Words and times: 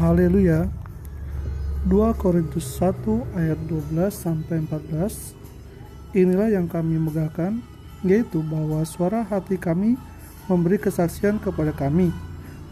Haleluya. 0.00 0.64
2 1.84 1.92
Korintus 2.16 2.80
1 2.80 3.04
ayat 3.36 3.60
12 3.68 4.08
sampai 4.08 4.64
14. 4.64 5.36
Inilah 6.16 6.48
yang 6.48 6.64
kami 6.72 6.96
megahkan, 6.96 7.60
yaitu 8.00 8.40
bahwa 8.40 8.80
suara 8.88 9.20
hati 9.20 9.60
kami 9.60 10.00
memberi 10.48 10.80
kesaksian 10.80 11.36
kepada 11.36 11.76
kami 11.76 12.08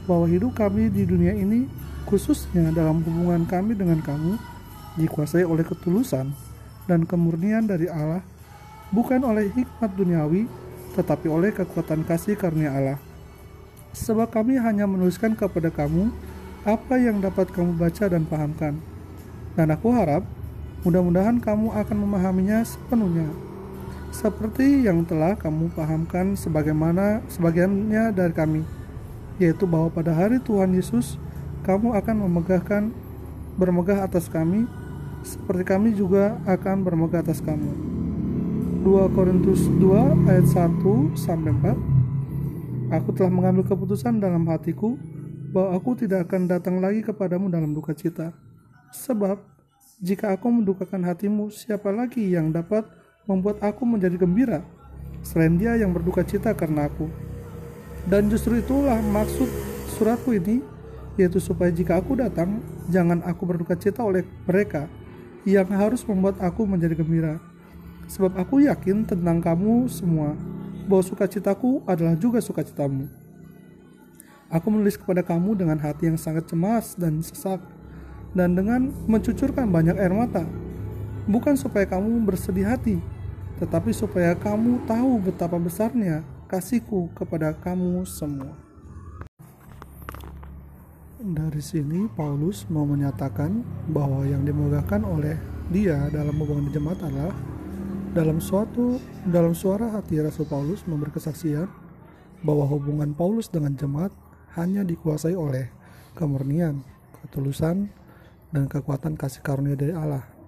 bahwa 0.09 0.25
hidup 0.25 0.57
kami 0.57 0.89
di 0.89 1.05
dunia 1.05 1.37
ini 1.37 1.69
khususnya 2.09 2.73
dalam 2.73 3.05
hubungan 3.05 3.45
kami 3.45 3.77
dengan 3.77 4.01
kamu 4.01 4.41
dikuasai 4.97 5.45
oleh 5.45 5.69
ketulusan 5.69 6.33
dan 6.89 7.05
kemurnian 7.05 7.69
dari 7.69 7.93
Allah 7.93 8.25
bukan 8.89 9.21
oleh 9.21 9.53
hikmat 9.53 9.93
duniawi 9.93 10.49
tetapi 10.97 11.29
oleh 11.29 11.53
kekuatan 11.53 12.09
kasih 12.09 12.41
karunia 12.41 12.73
Allah 12.73 12.99
sebab 13.93 14.33
kami 14.33 14.57
hanya 14.57 14.89
menuliskan 14.89 15.37
kepada 15.37 15.69
kamu 15.69 16.09
apa 16.69 17.01
yang 17.01 17.25
dapat 17.25 17.49
kamu 17.49 17.81
baca 17.81 18.05
dan 18.13 18.29
pahamkan. 18.29 18.77
Dan 19.57 19.73
aku 19.73 19.89
harap 19.97 20.21
mudah-mudahan 20.85 21.41
kamu 21.41 21.73
akan 21.73 21.97
memahaminya 21.97 22.61
sepenuhnya. 22.61 23.33
Seperti 24.13 24.85
yang 24.85 25.09
telah 25.09 25.33
kamu 25.33 25.73
pahamkan 25.73 26.37
sebagaimana 26.37 27.25
sebagiannya 27.33 28.13
dari 28.13 28.37
kami 28.37 28.63
yaitu 29.39 29.65
bahwa 29.65 29.89
pada 29.89 30.11
hari 30.11 30.43
Tuhan 30.43 30.75
Yesus 30.75 31.15
kamu 31.63 31.95
akan 31.95 32.27
memegahkan 32.27 32.91
bermegah 33.55 34.03
atas 34.03 34.27
kami 34.27 34.67
seperti 35.23 35.63
kami 35.67 35.95
juga 35.95 36.39
akan 36.47 36.83
bermegah 36.83 37.23
atas 37.23 37.39
kamu. 37.43 37.71
2 38.83 39.15
Korintus 39.15 39.67
2 39.79 40.31
ayat 40.31 40.47
1 40.47 41.19
sampai 41.19 41.51
4 41.55 42.95
Aku 42.95 43.13
telah 43.13 43.29
mengambil 43.29 43.67
keputusan 43.67 44.17
dalam 44.23 44.49
hatiku 44.49 44.97
bahwa 45.49 45.77
aku 45.77 45.97
tidak 46.05 46.29
akan 46.29 46.49
datang 46.49 46.79
lagi 46.79 47.01
kepadamu 47.01 47.49
dalam 47.49 47.73
duka 47.73 47.97
cita 47.97 48.33
sebab 48.93 49.41
jika 49.99 50.31
aku 50.31 50.47
mendukakan 50.53 51.03
hatimu 51.09 51.51
siapa 51.51 51.91
lagi 51.91 52.23
yang 52.31 52.55
dapat 52.55 52.87
membuat 53.27 53.61
aku 53.61 53.83
menjadi 53.83 54.17
gembira 54.21 54.61
selain 55.23 55.59
dia 55.59 55.75
yang 55.77 55.91
berduka 55.91 56.23
cita 56.23 56.55
karena 56.55 56.87
aku. 56.87 57.11
Dan 58.09 58.33
justru 58.33 58.57
itulah 58.63 58.97
maksud 59.05 59.49
suratku 59.99 60.33
ini, 60.33 60.65
yaitu 61.21 61.43
supaya 61.43 61.69
jika 61.69 62.01
aku 62.01 62.17
datang, 62.17 62.63
jangan 62.89 63.21
aku 63.27 63.45
berduka 63.45 63.77
cita 63.77 64.01
oleh 64.01 64.25
mereka 64.49 64.89
yang 65.45 65.69
harus 65.69 66.01
membuat 66.09 66.41
aku 66.41 66.65
menjadi 66.65 66.97
gembira. 66.97 67.37
Sebab 68.09 68.41
aku 68.41 68.65
yakin 68.65 69.05
tentang 69.05 69.45
kamu 69.45 69.85
semua, 69.93 70.33
bahwa 70.89 71.05
sukacitaku 71.05 71.85
adalah 71.85 72.17
juga 72.17 72.41
sukacitamu. 72.41 73.05
Aku 74.49 74.73
menulis 74.73 74.97
kepada 74.97 75.21
kamu 75.21 75.61
dengan 75.61 75.77
hati 75.77 76.09
yang 76.09 76.17
sangat 76.17 76.49
cemas 76.49 76.97
dan 76.97 77.21
sesak, 77.21 77.61
dan 78.33 78.57
dengan 78.57 78.89
mencucurkan 79.05 79.69
banyak 79.69 79.93
air 80.01 80.09
mata, 80.09 80.49
bukan 81.29 81.53
supaya 81.53 81.85
kamu 81.85 82.25
bersedih 82.25 82.65
hati, 82.65 82.97
tetapi 83.61 83.93
supaya 83.93 84.33
kamu 84.33 84.89
tahu 84.89 85.21
betapa 85.21 85.61
besarnya 85.61 86.25
kasihku 86.49 87.13
kepada 87.13 87.53
kamu 87.53 88.09
semua. 88.09 88.57
Dari 91.21 91.61
sini 91.61 92.09
Paulus 92.17 92.65
mau 92.73 92.89
menyatakan 92.89 93.61
bahwa 93.93 94.25
yang 94.25 94.49
dimegahkan 94.49 95.05
oleh 95.05 95.37
dia 95.69 96.09
dalam 96.09 96.33
hubungan 96.41 96.73
jemaat 96.73 97.05
adalah 97.05 97.37
dalam 98.17 98.41
suatu 98.41 98.97
dalam 99.29 99.53
suara 99.53 99.93
hati 99.93 100.17
Rasul 100.25 100.49
Paulus 100.49 100.81
memberi 100.89 101.13
kesaksian 101.13 101.69
bahwa 102.41 102.65
hubungan 102.65 103.13
Paulus 103.13 103.51
dengan 103.53 103.77
jemaat 103.77 104.09
hanya 104.59 104.83
dikuasai 104.83 105.39
oleh 105.39 105.71
kemurnian, 106.19 106.83
ketulusan, 107.23 107.87
dan 108.51 108.67
kekuatan 108.67 109.15
kasih 109.15 109.41
karunia 109.41 109.79
dari 109.79 109.95
Allah 109.95 110.39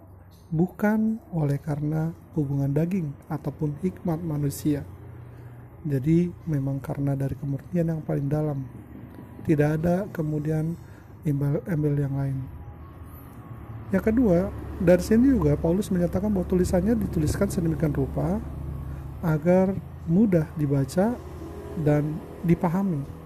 bukan 0.50 1.22
oleh 1.30 1.62
karena 1.62 2.10
hubungan 2.34 2.74
daging 2.74 3.14
ataupun 3.30 3.78
hikmat 3.80 4.18
manusia. 4.20 4.82
Jadi 5.86 6.28
memang 6.44 6.82
karena 6.82 7.16
dari 7.16 7.38
kemurnian 7.38 7.96
yang 7.96 8.02
paling 8.04 8.28
dalam. 8.28 8.66
Tidak 9.46 9.68
ada 9.80 10.04
kemudian 10.12 10.76
embel-embel 11.24 11.94
yang 11.96 12.14
lain. 12.18 12.38
Yang 13.90 14.12
kedua, 14.12 14.52
dari 14.78 15.02
sini 15.02 15.32
juga 15.32 15.56
Paulus 15.56 15.88
menyatakan 15.88 16.28
bahwa 16.30 16.46
tulisannya 16.46 16.94
dituliskan 16.94 17.48
sedemikian 17.48 17.96
rupa 17.96 18.38
agar 19.24 19.72
mudah 20.04 20.46
dibaca 20.54 21.16
dan 21.80 22.20
dipahami. 22.44 23.19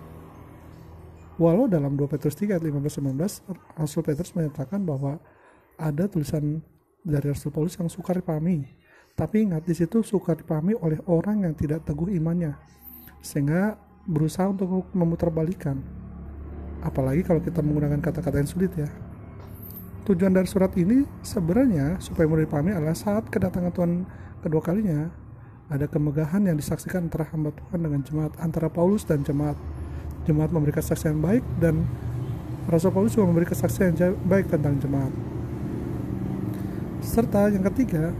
Walau 1.35 1.67
dalam 1.67 1.99
2 1.99 2.07
Petrus 2.07 2.39
3 2.39 2.55
ayat 2.55 2.63
15-19 2.63 3.19
Rasul 3.75 4.03
Petrus 4.07 4.31
menyatakan 4.39 4.79
bahwa 4.87 5.19
ada 5.75 6.07
tulisan 6.07 6.63
dari 7.03 7.27
Rasul 7.27 7.51
Paulus 7.51 7.75
yang 7.75 7.91
sukar 7.91 8.23
dipahami. 8.23 8.71
Tapi 9.19 9.47
ingat 9.47 9.67
di 9.67 9.75
situ 9.75 10.03
sukar 10.07 10.39
dipahami 10.39 10.79
oleh 10.79 10.99
orang 11.11 11.47
yang 11.47 11.55
tidak 11.55 11.87
teguh 11.87 12.11
imannya, 12.11 12.55
sehingga 13.23 13.79
berusaha 14.07 14.51
untuk 14.51 14.91
memutarbalikan. 14.91 15.79
Apalagi 16.83 17.23
kalau 17.23 17.39
kita 17.39 17.63
menggunakan 17.63 18.03
kata-kata 18.03 18.43
yang 18.43 18.51
sulit 18.51 18.75
ya. 18.75 18.91
Tujuan 20.05 20.37
dari 20.37 20.45
surat 20.51 20.71
ini 20.77 21.07
sebenarnya 21.25 21.97
supaya 22.03 22.29
mudah 22.29 22.45
dipahami 22.45 22.77
adalah 22.77 22.93
saat 22.93 23.25
kedatangan 23.33 23.73
Tuhan 23.73 23.93
kedua 24.45 24.61
kalinya 24.61 25.09
ada 25.73 25.89
kemegahan 25.89 26.45
yang 26.45 26.61
disaksikan 26.61 27.09
antara 27.09 27.25
hamba 27.33 27.57
Tuhan 27.57 27.81
dengan 27.81 28.05
jemaat 28.05 28.37
antara 28.37 28.69
Paulus 28.69 29.09
dan 29.09 29.25
jemaat. 29.25 29.57
Jemaat 30.25 30.51
memberi 30.53 30.73
kesaksian 30.73 31.21
baik 31.21 31.45
dan 31.61 31.85
Rasul 32.65 32.89
Paulus 32.93 33.13
juga 33.13 33.29
memberi 33.29 33.45
kesaksian 33.45 33.93
baik 34.25 34.49
tentang 34.49 34.81
jemaat. 34.81 35.13
Serta 37.05 37.53
yang 37.53 37.61
ketiga, 37.69 38.17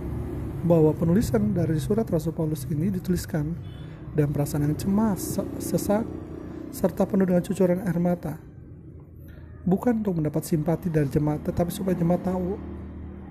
bahwa 0.65 0.97
penulisan 0.97 1.53
dari 1.53 1.77
surat 1.77 2.09
Rasul 2.09 2.33
Paulus 2.33 2.65
ini 2.73 2.89
dituliskan 2.89 3.53
dan 4.17 4.33
perasaan 4.33 4.65
yang 4.65 4.77
cemas, 4.77 5.37
sesak, 5.61 6.09
serta 6.73 7.05
penuh 7.05 7.29
dengan 7.29 7.45
cucuran 7.45 7.85
air 7.85 8.01
mata. 8.01 8.41
Bukan 9.65 10.01
untuk 10.01 10.21
mendapat 10.21 10.45
simpati 10.45 10.89
dari 10.89 11.09
jemaat, 11.09 11.45
tetapi 11.45 11.69
supaya 11.69 11.97
jemaat 11.97 12.25
tahu 12.25 12.57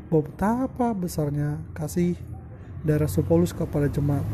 bahwa 0.09 0.23
betapa 0.29 0.93
besarnya 0.93 1.57
kasih 1.73 2.17
dari 2.85 3.01
Rasul 3.01 3.25
Paulus 3.25 3.49
kepada 3.49 3.89
jemaat. 3.89 4.25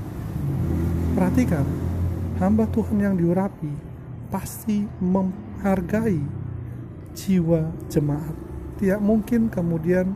Perhatikan, 1.15 1.63
hamba 2.39 2.67
Tuhan 2.71 2.99
yang 2.99 3.15
diurapi 3.15 3.88
pasti 4.29 4.85
menghargai 5.01 6.21
jiwa 7.17 7.69
jemaat. 7.89 8.37
Tidak 8.79 9.01
mungkin 9.03 9.51
kemudian 9.51 10.15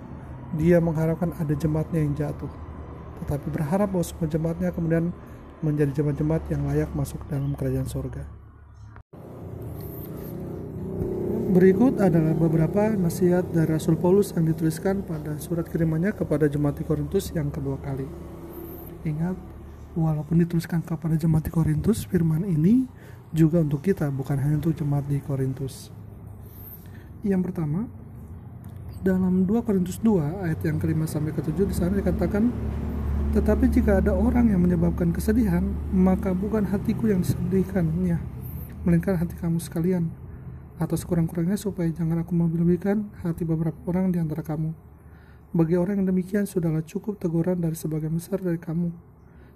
dia 0.53 0.78
mengharapkan 0.78 1.34
ada 1.41 1.53
jemaatnya 1.57 2.00
yang 2.00 2.13
jatuh 2.13 2.63
tetapi 3.24 3.47
berharap 3.56 3.88
bahwa 3.88 4.06
semua 4.06 4.28
jemaatnya 4.28 4.69
kemudian 4.75 5.16
menjadi 5.63 6.03
jemaat-jemaat 6.03 6.44
yang 6.51 6.68
layak 6.68 6.91
masuk 6.91 7.24
dalam 7.31 7.56
kerajaan 7.56 7.88
surga 7.88 8.28
Berikut 11.53 12.01
adalah 12.01 12.34
beberapa 12.34 12.97
nasihat 12.97 13.45
dari 13.53 13.78
Rasul 13.78 13.94
Paulus 13.94 14.34
yang 14.34 14.50
dituliskan 14.50 15.06
pada 15.06 15.38
surat 15.38 15.69
kirimannya 15.69 16.09
kepada 16.18 16.50
jemaat 16.50 16.81
di 16.81 16.84
Korintus 16.84 17.30
yang 17.30 17.53
kedua 17.53 17.78
kali. 17.78 18.09
Ingat, 19.06 19.38
walaupun 19.94 20.41
dituliskan 20.41 20.81
kepada 20.81 21.13
jemaat 21.13 21.45
di 21.45 21.53
Korintus, 21.53 22.09
firman 22.09 22.41
ini 22.50 22.90
juga 23.33 23.66
untuk 23.66 23.81
kita, 23.81 24.13
bukan 24.13 24.38
hanya 24.38 24.61
untuk 24.61 24.77
jemaat 24.77 25.09
di 25.09 25.17
Korintus. 25.17 25.89
Yang 27.25 27.49
pertama, 27.49 27.89
dalam 29.03 29.44
2 29.44 29.67
Korintus 29.67 29.99
2 29.99 30.47
ayat 30.47 30.63
yang 30.63 30.79
kelima 30.79 31.03
sampai 31.03 31.35
ketujuh 31.35 31.67
di 31.67 31.75
sana 31.75 31.99
dikatakan 31.99 32.47
tetapi 33.35 33.67
jika 33.67 33.99
ada 33.99 34.16
orang 34.16 34.47
yang 34.47 34.63
menyebabkan 34.63 35.11
kesedihan 35.11 35.59
maka 35.91 36.31
bukan 36.31 36.63
hatiku 36.63 37.11
yang 37.11 37.19
disedihkannya 37.19 38.23
melainkan 38.88 39.19
hati 39.19 39.35
kamu 39.35 39.59
sekalian 39.59 40.07
atau 40.79 40.95
sekurang-kurangnya 40.95 41.59
supaya 41.59 41.91
jangan 41.91 42.24
aku 42.24 42.31
melebihkan 42.31 43.12
hati 43.27 43.44
beberapa 43.44 43.75
orang 43.91 44.15
di 44.15 44.24
antara 44.24 44.39
kamu 44.39 44.71
bagi 45.51 45.75
orang 45.75 46.00
yang 46.00 46.07
demikian 46.07 46.47
sudahlah 46.47 46.88
cukup 46.88 47.19
teguran 47.19 47.59
dari 47.59 47.75
sebagian 47.75 48.15
besar 48.15 48.39
dari 48.39 48.56
kamu 48.56 48.95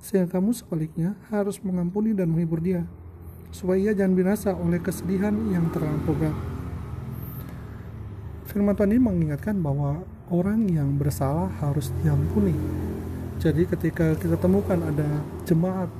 sehingga 0.03 0.27
kamu 0.27 0.51
sebaliknya 0.59 1.15
harus 1.31 1.63
mengampuni 1.63 2.11
dan 2.11 2.35
menghibur 2.35 2.59
dia 2.59 2.83
supaya 3.51 3.89
ia 3.89 3.93
jangan 3.95 4.13
binasa 4.13 4.53
oleh 4.53 4.79
kesedihan 4.83 5.33
yang 5.51 5.67
terlampau 5.71 6.13
berat 6.15 6.57
firman 8.57 8.73
Tuhan 8.73 8.89
ini 8.89 9.01
mengingatkan 9.05 9.59
bahwa 9.61 10.01
orang 10.33 10.65
yang 10.65 10.97
bersalah 10.97 11.45
harus 11.61 11.93
diampuni. 12.01 12.57
Jadi 13.37 13.69
ketika 13.69 14.17
kita 14.17 14.33
temukan 14.33 14.81
ada 14.81 15.05
jemaat 15.45 15.93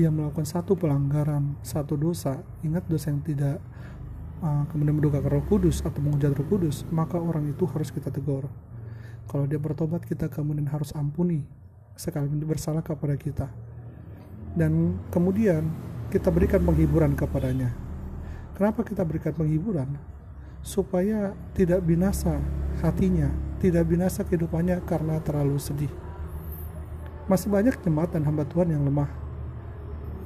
yang 0.00 0.16
melakukan 0.16 0.48
satu 0.48 0.72
pelanggaran, 0.72 1.58
satu 1.60 2.00
dosa, 2.00 2.40
ingat 2.64 2.88
dosa 2.88 3.12
yang 3.12 3.20
tidak 3.20 3.60
uh, 4.40 4.64
kemudian 4.72 4.96
menduga 4.96 5.20
roh 5.20 5.44
kudus 5.44 5.84
atau 5.84 6.00
menghujat 6.00 6.32
roh 6.32 6.48
kudus, 6.48 6.88
maka 6.88 7.20
orang 7.20 7.44
itu 7.44 7.68
harus 7.68 7.92
kita 7.92 8.08
tegur. 8.08 8.48
Kalau 9.28 9.44
dia 9.44 9.60
bertobat, 9.60 10.00
kita 10.08 10.32
kemudian 10.32 10.72
harus 10.72 10.96
ampuni 10.96 11.44
sekali 11.92 12.24
bersalah 12.40 12.80
kepada 12.80 13.20
kita. 13.20 13.52
Dan 14.56 14.96
kemudian 15.12 15.68
kita 16.12 16.30
berikan 16.30 16.62
penghiburan 16.62 17.14
kepadanya. 17.18 17.74
Kenapa 18.56 18.86
kita 18.86 19.04
berikan 19.04 19.36
penghiburan? 19.36 20.16
supaya 20.66 21.30
tidak 21.54 21.78
binasa 21.86 22.42
hatinya, 22.82 23.30
tidak 23.62 23.86
binasa 23.86 24.26
kehidupannya 24.26 24.82
karena 24.82 25.22
terlalu 25.22 25.62
sedih. 25.62 25.94
Masih 27.30 27.46
banyak 27.46 27.78
jemaat 27.86 28.10
dan 28.10 28.26
hamba 28.26 28.42
Tuhan 28.42 28.74
yang 28.74 28.82
lemah, 28.82 29.06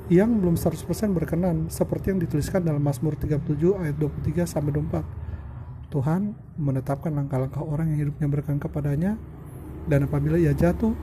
yang 0.09 0.33
belum 0.33 0.57
100% 0.57 1.13
berkenan 1.13 1.69
seperti 1.69 2.17
yang 2.17 2.21
dituliskan 2.25 2.65
dalam 2.65 2.81
Mazmur 2.81 3.21
37 3.21 3.85
ayat 3.85 3.97
23 4.01 4.49
sampai 4.49 4.73
24. 4.73 5.93
Tuhan 5.93 6.33
menetapkan 6.57 7.13
langkah-langkah 7.13 7.61
orang 7.61 7.93
yang 7.93 8.09
hidupnya 8.09 8.27
berkenan 8.33 8.63
kepadanya 8.63 9.21
dan 9.91 10.09
apabila 10.09 10.41
ia 10.41 10.57
jatuh 10.57 10.97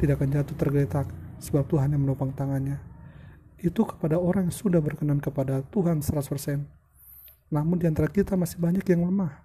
tidak 0.00 0.22
akan 0.22 0.30
jatuh 0.40 0.56
tergeletak 0.56 1.06
sebab 1.36 1.68
Tuhan 1.68 1.92
yang 1.92 2.00
menopang 2.00 2.32
tangannya. 2.32 2.89
Itu 3.60 3.84
kepada 3.84 4.16
orang 4.16 4.48
yang 4.48 4.56
sudah 4.56 4.80
berkenan 4.80 5.20
kepada 5.20 5.60
Tuhan 5.68 6.00
100%. 6.00 6.64
Namun 7.52 7.76
di 7.76 7.84
antara 7.84 8.08
kita 8.08 8.34
masih 8.34 8.56
banyak 8.56 8.84
yang 8.88 9.04
lemah. 9.04 9.44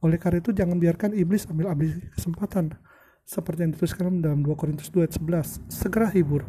Oleh 0.00 0.16
karena 0.16 0.40
itu 0.40 0.52
jangan 0.52 0.80
biarkan 0.80 1.12
iblis 1.16 1.44
ambil-ambil 1.48 2.08
kesempatan 2.16 2.76
seperti 3.24 3.64
yang 3.64 3.72
dituliskan 3.72 4.20
dalam 4.20 4.44
2 4.44 4.52
Korintus 4.52 4.92
2 4.92 5.08
ayat 5.08 5.16
11 5.16 5.72
segera 5.72 6.12
hibur 6.12 6.44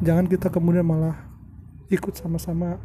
jangan 0.00 0.24
kita 0.24 0.48
kemudian 0.48 0.84
malah 0.84 1.28
ikut 1.92 2.16
sama-sama 2.16 2.80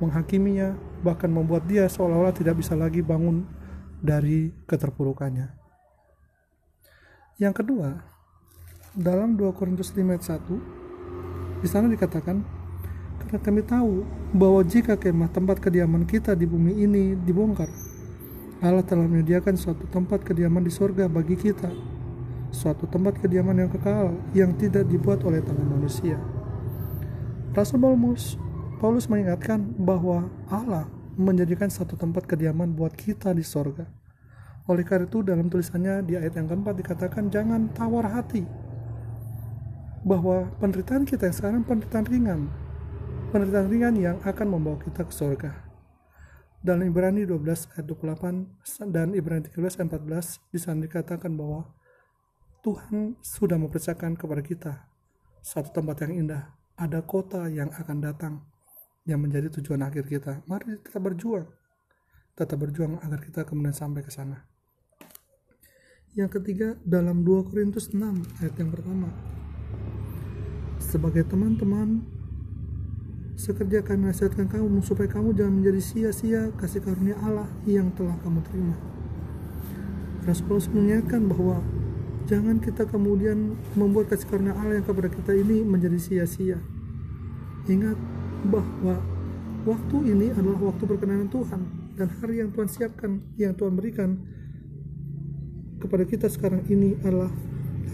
menghakiminya 0.00 0.72
bahkan 1.04 1.28
membuat 1.28 1.68
dia 1.68 1.84
seolah-olah 1.84 2.32
tidak 2.32 2.56
bisa 2.56 2.72
lagi 2.72 3.04
bangun 3.04 3.44
dari 4.00 4.48
keterpurukannya 4.64 5.52
yang 7.36 7.52
kedua 7.52 8.00
dalam 8.96 9.36
2 9.36 9.52
Korintus 9.52 9.92
5 9.92 10.08
ayat 10.08 10.24
1 10.24 11.60
di 11.60 11.68
sana 11.68 11.84
dikatakan 11.92 12.40
karena 13.28 13.44
kami 13.44 13.60
tahu 13.60 14.08
bahwa 14.32 14.64
jika 14.64 14.96
kemah 14.96 15.28
tempat 15.28 15.60
kediaman 15.60 16.08
kita 16.08 16.32
di 16.32 16.48
bumi 16.48 16.80
ini 16.80 17.12
dibongkar 17.12 17.68
Allah 18.64 18.80
telah 18.80 19.04
menyediakan 19.04 19.52
suatu 19.60 19.84
tempat 19.92 20.24
kediaman 20.24 20.64
di 20.64 20.72
sorga 20.72 21.04
bagi 21.12 21.36
kita 21.36 21.68
suatu 22.48 22.88
tempat 22.88 23.20
kediaman 23.20 23.60
yang 23.60 23.70
kekal 23.70 24.16
yang 24.32 24.56
tidak 24.56 24.88
dibuat 24.88 25.20
oleh 25.28 25.44
tangan 25.44 25.68
manusia. 25.68 26.16
Rasul 27.52 27.76
Paulus, 27.76 28.40
Paulus 28.80 29.04
mengingatkan 29.12 29.60
bahwa 29.76 30.32
Allah 30.48 30.88
menjadikan 31.18 31.68
satu 31.68 31.98
tempat 31.98 32.24
kediaman 32.24 32.72
buat 32.72 32.96
kita 32.96 33.34
di 33.36 33.44
sorga. 33.44 33.84
Oleh 34.68 34.84
karena 34.84 35.08
itu 35.08 35.20
dalam 35.20 35.52
tulisannya 35.52 36.04
di 36.04 36.16
ayat 36.16 36.40
yang 36.40 36.48
keempat 36.48 36.74
dikatakan 36.80 37.28
jangan 37.28 37.68
tawar 37.72 38.08
hati 38.08 38.44
bahwa 40.04 40.48
penderitaan 40.56 41.04
kita 41.04 41.28
yang 41.28 41.36
sekarang 41.36 41.62
penderitaan 41.68 42.06
ringan 42.08 42.40
penderitaan 43.28 43.68
ringan 43.68 43.94
yang 44.00 44.16
akan 44.24 44.46
membawa 44.48 44.80
kita 44.80 45.04
ke 45.04 45.12
sorga 45.12 45.68
dalam 46.58 46.90
Ibrani 46.90 47.22
12 47.22 47.76
ayat 47.76 47.86
28 47.86 48.90
dan 48.90 49.14
Ibrani 49.14 49.46
13 49.46 49.78
ayat 49.78 49.88
14 49.94 50.52
di 50.52 50.58
sana 50.58 50.78
dikatakan 50.82 51.30
bahwa 51.36 51.70
Tuhan 52.66 53.14
sudah 53.22 53.54
mempercayakan 53.54 54.18
kepada 54.18 54.42
kita 54.42 54.72
satu 55.38 55.70
tempat 55.70 56.04
yang 56.04 56.26
indah. 56.26 56.58
Ada 56.78 57.02
kota 57.02 57.46
yang 57.50 57.70
akan 57.74 57.98
datang 58.02 58.34
yang 59.06 59.22
menjadi 59.22 59.50
tujuan 59.58 59.82
akhir 59.82 60.06
kita. 60.06 60.42
Mari 60.46 60.82
kita 60.82 60.98
berjuang. 60.98 61.46
Tetap 62.34 62.58
berjuang 62.58 63.02
agar 63.02 63.18
kita 63.22 63.42
kemudian 63.46 63.74
sampai 63.74 64.02
ke 64.02 64.10
sana. 64.14 64.46
Yang 66.14 66.38
ketiga 66.38 66.74
dalam 66.82 67.22
2 67.22 67.50
Korintus 67.50 67.90
6 67.94 68.42
ayat 68.42 68.54
yang 68.58 68.70
pertama. 68.70 69.10
Sebagai 70.78 71.26
teman-teman, 71.26 72.17
sekerjakan 73.38 74.10
nasihatkan 74.10 74.50
kamu 74.50 74.82
supaya 74.82 75.06
kamu 75.06 75.30
jangan 75.32 75.62
menjadi 75.62 75.80
sia-sia 75.80 76.50
kasih 76.58 76.82
karunia 76.82 77.14
Allah 77.22 77.46
yang 77.64 77.94
telah 77.94 78.18
kamu 78.26 78.42
terima. 78.50 78.74
Rasul 80.26 80.44
Paulus 80.50 80.68
mengingatkan 80.68 81.24
bahwa 81.30 81.62
Jangan 82.28 82.60
kita 82.60 82.84
kemudian 82.84 83.56
membuat 83.72 84.12
kasih 84.12 84.28
karunia 84.28 84.52
Allah 84.52 84.76
yang 84.76 84.84
kepada 84.84 85.08
kita 85.08 85.32
ini 85.32 85.64
menjadi 85.64 85.96
sia-sia. 85.96 86.60
Ingat 87.64 87.96
bahwa 88.52 89.00
waktu 89.64 89.96
ini 90.12 90.28
adalah 90.36 90.60
waktu 90.68 90.84
perkenanan 90.84 91.32
Tuhan 91.32 91.64
dan 91.96 92.12
hari 92.20 92.44
yang 92.44 92.52
Tuhan 92.52 92.68
siapkan, 92.68 93.24
yang 93.40 93.56
Tuhan 93.56 93.72
berikan 93.72 94.20
kepada 95.80 96.04
kita 96.04 96.28
sekarang 96.28 96.68
ini 96.68 97.00
adalah 97.00 97.32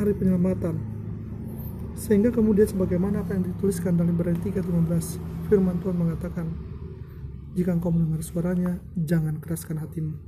hari 0.03 0.19
penyelamatan. 0.19 0.94
Sehingga 1.95 2.35
kemudian 2.35 2.67
sebagaimana 2.67 3.23
apa 3.23 3.39
yang 3.39 3.47
dituliskan 3.47 3.95
dalam 3.95 4.19
Ibrani 4.19 4.43
3:15, 4.43 5.19
firman 5.47 5.79
Tuhan 5.79 5.95
mengatakan, 5.95 6.47
"Jika 7.55 7.71
engkau 7.71 7.95
mendengar 7.95 8.21
suaranya, 8.27 8.83
jangan 8.99 9.39
keraskan 9.39 9.79
hatimu." 9.79 10.19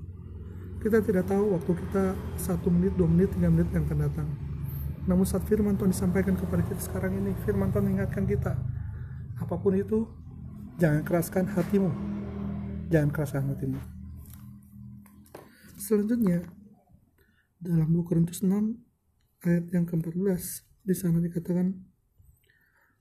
Kita 0.79 1.03
tidak 1.03 1.27
tahu 1.27 1.59
waktu 1.59 1.73
kita 1.75 2.15
satu 2.39 2.71
menit, 2.71 2.95
dua 2.95 3.11
menit, 3.11 3.35
tiga 3.35 3.51
menit 3.51 3.67
yang 3.75 3.83
akan 3.83 3.99
datang. 4.07 4.29
Namun 5.11 5.27
saat 5.27 5.43
firman 5.47 5.75
Tuhan 5.75 5.91
disampaikan 5.91 6.39
kepada 6.39 6.63
kita 6.63 6.83
sekarang 6.83 7.19
ini, 7.19 7.35
firman 7.43 7.75
Tuhan 7.75 7.91
mengingatkan 7.91 8.27
kita, 8.27 8.55
apa 9.39 9.55
pun 9.59 9.75
itu, 9.75 10.07
jangan 10.79 11.03
keraskan 11.03 11.51
hatimu. 11.51 11.91
Jangan 12.91 13.11
keraskan 13.11 13.43
hatimu. 13.51 13.79
Selanjutnya, 15.79 16.47
dalam 17.59 17.91
2 17.91 18.07
Korintus 18.07 18.43
6 18.43 18.83
ayat 19.43 19.67
yang 19.71 19.87
ke-14 19.87 20.66
di 20.87 20.95
sana 20.95 21.19
dikatakan 21.19 21.75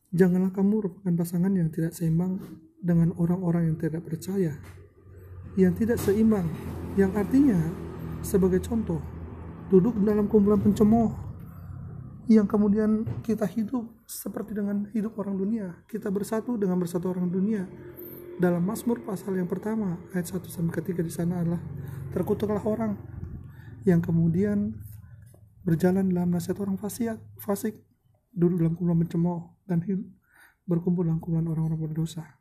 janganlah 0.10 0.50
kamu 0.50 0.82
merupakan 0.82 1.14
pasangan 1.14 1.54
yang 1.54 1.70
tidak 1.70 1.94
seimbang 1.94 2.42
dengan 2.82 3.14
orang-orang 3.22 3.70
yang 3.70 3.78
tidak 3.78 4.02
percaya 4.02 4.58
yang 5.54 5.78
tidak 5.78 6.02
seimbang 6.02 6.50
yang 6.98 7.14
artinya 7.14 7.58
sebagai 8.26 8.60
contoh 8.66 9.00
duduk 9.70 9.94
dalam 10.02 10.26
kumpulan 10.26 10.58
pencemooh 10.58 11.14
yang 12.26 12.50
kemudian 12.50 13.06
kita 13.22 13.46
hidup 13.46 13.86
seperti 14.10 14.58
dengan 14.58 14.90
hidup 14.90 15.14
orang 15.22 15.38
dunia 15.38 15.78
kita 15.86 16.10
bersatu 16.10 16.58
dengan 16.58 16.82
bersatu 16.82 17.14
orang 17.14 17.30
dunia. 17.30 17.70
Dalam 18.36 18.68
Mazmur 18.68 19.00
pasal 19.08 19.40
yang 19.40 19.48
pertama 19.48 19.96
ayat 20.12 20.28
1 20.28 20.44
sampai 20.52 20.84
ketiga 20.84 21.00
di 21.00 21.14
sana 21.14 21.40
adalah 21.40 21.62
terkutuklah 22.12 22.60
orang 22.68 23.00
yang 23.88 24.04
kemudian 24.04 24.76
berjalan 25.66 26.08
dalam 26.14 26.30
nasihat 26.30 26.62
orang 26.62 26.78
fasik, 26.78 27.18
fasik 27.42 27.74
duduk 28.30 28.62
dalam 28.62 28.74
kumpulan 28.78 29.02
pencemooh 29.02 29.42
dan 29.66 29.82
berkumpul 30.70 31.04
dalam 31.04 31.18
kumpulan 31.18 31.50
orang-orang 31.50 31.90
berdosa. 31.90 32.38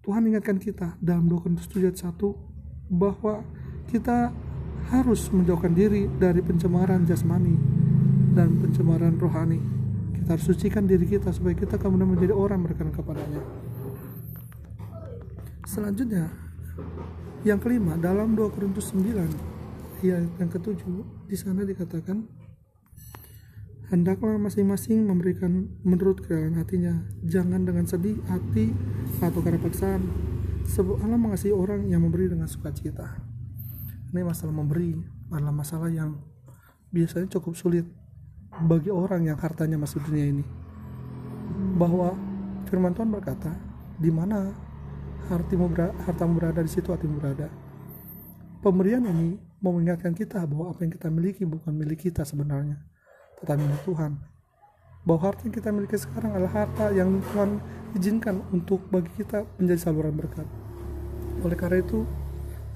Tuhan 0.00 0.30
ingatkan 0.30 0.56
kita 0.56 0.96
dalam 1.02 1.28
2 1.28 1.42
Korintus 1.42 1.68
7 1.68 1.90
ayat 1.90 1.98
1 1.98 2.94
bahwa 2.94 3.44
kita 3.90 4.32
harus 4.94 5.28
menjauhkan 5.28 5.76
diri 5.76 6.08
dari 6.16 6.40
pencemaran 6.40 7.04
jasmani 7.04 7.58
dan 8.32 8.56
pencemaran 8.62 9.18
rohani. 9.20 9.60
Kita 10.16 10.38
harus 10.38 10.46
sucikan 10.46 10.86
diri 10.86 11.04
kita 11.04 11.34
supaya 11.34 11.52
kita 11.52 11.76
kemudian 11.76 12.16
menjadi 12.16 12.32
orang 12.32 12.64
berkenan 12.64 12.94
kepadanya. 12.94 13.42
Selanjutnya, 15.68 16.32
yang 17.44 17.60
kelima 17.60 17.94
dalam 18.00 18.32
2 18.34 18.54
Korintus 18.54 18.90
9 18.96 19.49
ayat 20.00 20.32
yang 20.40 20.50
ketujuh 20.50 21.28
di 21.28 21.36
sana 21.36 21.60
dikatakan 21.68 22.24
hendaklah 23.90 24.38
masing-masing 24.38 25.04
memberikan 25.04 25.66
menurut 25.82 26.22
kerelaan 26.24 26.56
hatinya 26.56 27.04
jangan 27.26 27.66
dengan 27.66 27.84
sedih 27.84 28.16
hati 28.30 28.72
atau 29.20 29.42
karena 29.42 29.60
paksaan 29.60 30.00
sebab 30.70 31.02
Allah 31.02 31.18
mengasihi 31.18 31.50
orang 31.50 31.90
yang 31.90 32.06
memberi 32.06 32.30
dengan 32.30 32.46
sukacita. 32.46 33.18
Ini 34.14 34.22
masalah 34.22 34.54
memberi 34.54 34.94
adalah 35.30 35.54
masalah 35.54 35.90
yang 35.90 36.18
biasanya 36.94 37.26
cukup 37.38 37.58
sulit 37.58 37.86
bagi 38.66 38.90
orang 38.90 39.26
yang 39.26 39.38
hartanya 39.38 39.78
masuk 39.78 40.06
dunia 40.06 40.38
ini. 40.38 40.44
Bahwa 41.74 42.14
firman 42.70 42.94
Tuhan 42.94 43.10
berkata, 43.10 43.50
di 43.98 44.10
mana 44.10 44.54
hartamu 45.26 45.70
berada, 45.70 45.94
hartamu 46.06 46.38
berada 46.38 46.60
di 46.62 46.70
situ 46.70 46.90
hatimu 46.94 47.18
berada. 47.18 47.50
Pemberian 48.62 49.06
ini 49.06 49.49
mengingatkan 49.60 50.16
kita 50.16 50.44
bahwa 50.48 50.72
apa 50.72 50.84
yang 50.84 50.92
kita 50.92 51.08
miliki 51.12 51.44
bukan 51.44 51.72
milik 51.76 52.08
kita 52.08 52.24
sebenarnya, 52.24 52.80
tetapi 53.40 53.60
milik 53.60 53.82
Tuhan. 53.84 54.12
Bahwa 55.00 55.20
harta 55.24 55.48
yang 55.48 55.54
kita 55.56 55.68
miliki 55.72 55.96
sekarang 55.96 56.36
adalah 56.36 56.64
harta 56.64 56.92
yang 56.92 57.20
Tuhan 57.32 57.60
izinkan 57.96 58.44
untuk 58.52 58.84
bagi 58.92 59.08
kita 59.16 59.44
menjadi 59.56 59.80
saluran 59.88 60.12
berkat. 60.12 60.44
Oleh 61.40 61.56
karena 61.56 61.80
itu, 61.80 62.04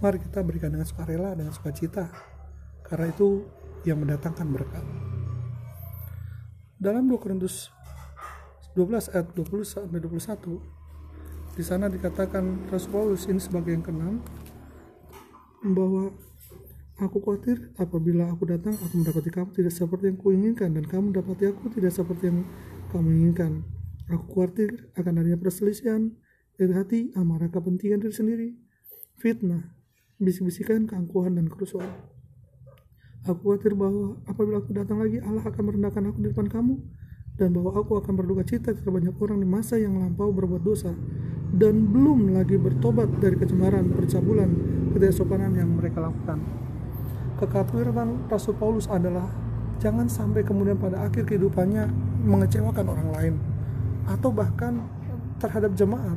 mari 0.00 0.20
kita 0.20 0.40
berikan 0.40 0.72
dengan 0.72 0.88
sukarela, 0.88 1.36
dengan 1.36 1.52
sukacita. 1.52 2.08
Karena 2.84 3.12
itu 3.12 3.44
yang 3.84 4.00
mendatangkan 4.00 4.48
berkat. 4.48 4.84
Dalam 6.80 7.08
2 7.08 7.16
Korintus 7.20 7.68
12 8.76 9.14
ayat 9.14 9.30
20 9.32 9.64
sampai 9.64 10.02
21 10.02 10.58
di 11.54 11.62
sana 11.62 11.86
dikatakan 11.86 12.66
Rasul 12.66 12.90
Paulus 12.90 13.30
ini 13.30 13.38
sebagai 13.38 13.70
yang 13.70 13.86
keenam 13.86 14.18
bahwa 15.62 16.10
aku 16.98 17.18
khawatir 17.22 17.74
apabila 17.78 18.30
aku 18.30 18.46
datang 18.46 18.74
aku 18.78 18.94
mendapati 19.02 19.30
kamu 19.30 19.50
tidak 19.50 19.74
seperti 19.74 20.14
yang 20.14 20.18
kuinginkan 20.18 20.70
dan 20.74 20.84
kamu 20.86 21.10
dapati 21.10 21.50
aku 21.50 21.70
tidak 21.74 21.90
seperti 21.90 22.30
yang 22.30 22.46
kamu 22.94 23.08
inginkan 23.10 23.66
Aku 24.12 24.36
khawatir 24.36 24.92
akan 25.00 25.24
adanya 25.24 25.40
perselisihan 25.40 26.12
dari 26.60 26.76
hati, 26.76 27.00
amarah 27.16 27.48
kepentingan 27.48 28.04
diri 28.04 28.12
sendiri, 28.12 28.48
fitnah, 29.16 29.72
bisik-bisikan, 30.20 30.84
keangkuhan, 30.84 31.40
dan 31.40 31.48
kerusuhan. 31.48 31.88
Aku 33.24 33.40
khawatir 33.40 33.72
bahwa 33.72 34.20
apabila 34.28 34.60
aku 34.60 34.76
datang 34.76 35.00
lagi, 35.00 35.24
Allah 35.24 35.40
akan 35.40 35.62
merendahkan 35.64 36.04
aku 36.12 36.20
di 36.20 36.28
depan 36.36 36.52
kamu, 36.52 36.84
dan 37.40 37.56
bahwa 37.56 37.80
aku 37.80 37.96
akan 37.96 38.12
berduka 38.12 38.44
cita 38.44 38.76
ketika 38.76 38.92
banyak 38.92 39.16
orang 39.16 39.40
di 39.40 39.48
masa 39.48 39.80
yang 39.80 39.96
lampau 39.96 40.28
berbuat 40.36 40.60
dosa, 40.60 40.92
dan 41.56 41.88
belum 41.88 42.36
lagi 42.36 42.60
bertobat 42.60 43.08
dari 43.24 43.40
kecemaran, 43.40 43.88
percabulan, 43.88 44.52
ketidaksopanan 44.92 45.56
yang 45.56 45.72
mereka 45.72 46.04
lakukan. 46.04 46.44
Kekhawatiran 47.34 48.30
Rasul 48.30 48.54
Paulus 48.54 48.86
adalah 48.86 49.26
jangan 49.82 50.06
sampai 50.06 50.46
kemudian 50.46 50.78
pada 50.78 51.02
akhir 51.02 51.26
kehidupannya 51.26 51.90
mengecewakan 52.24 52.86
orang 52.86 53.08
lain 53.10 53.34
atau 54.06 54.30
bahkan 54.30 54.84
terhadap 55.42 55.74
jemaat 55.74 56.16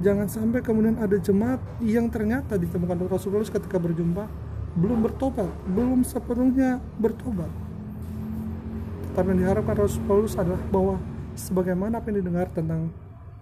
jangan 0.00 0.26
sampai 0.26 0.60
kemudian 0.64 0.96
ada 0.96 1.16
jemaat 1.20 1.60
yang 1.84 2.08
ternyata 2.08 2.56
ditemukan 2.56 3.08
Rasul 3.08 3.32
Paulus 3.32 3.52
ketika 3.52 3.76
berjumpa 3.76 4.28
belum 4.78 5.04
bertobat, 5.04 5.50
belum 5.76 6.06
sepenuhnya 6.06 6.80
bertobat. 6.96 7.50
Tapi 9.12 9.26
yang 9.34 9.38
diharapkan 9.44 9.76
Rasul 9.76 10.02
Paulus 10.08 10.38
adalah 10.38 10.60
bahwa 10.70 10.96
sebagaimana 11.36 12.00
apa 12.00 12.08
yang 12.08 12.24
didengar 12.24 12.48
tentang 12.54 12.88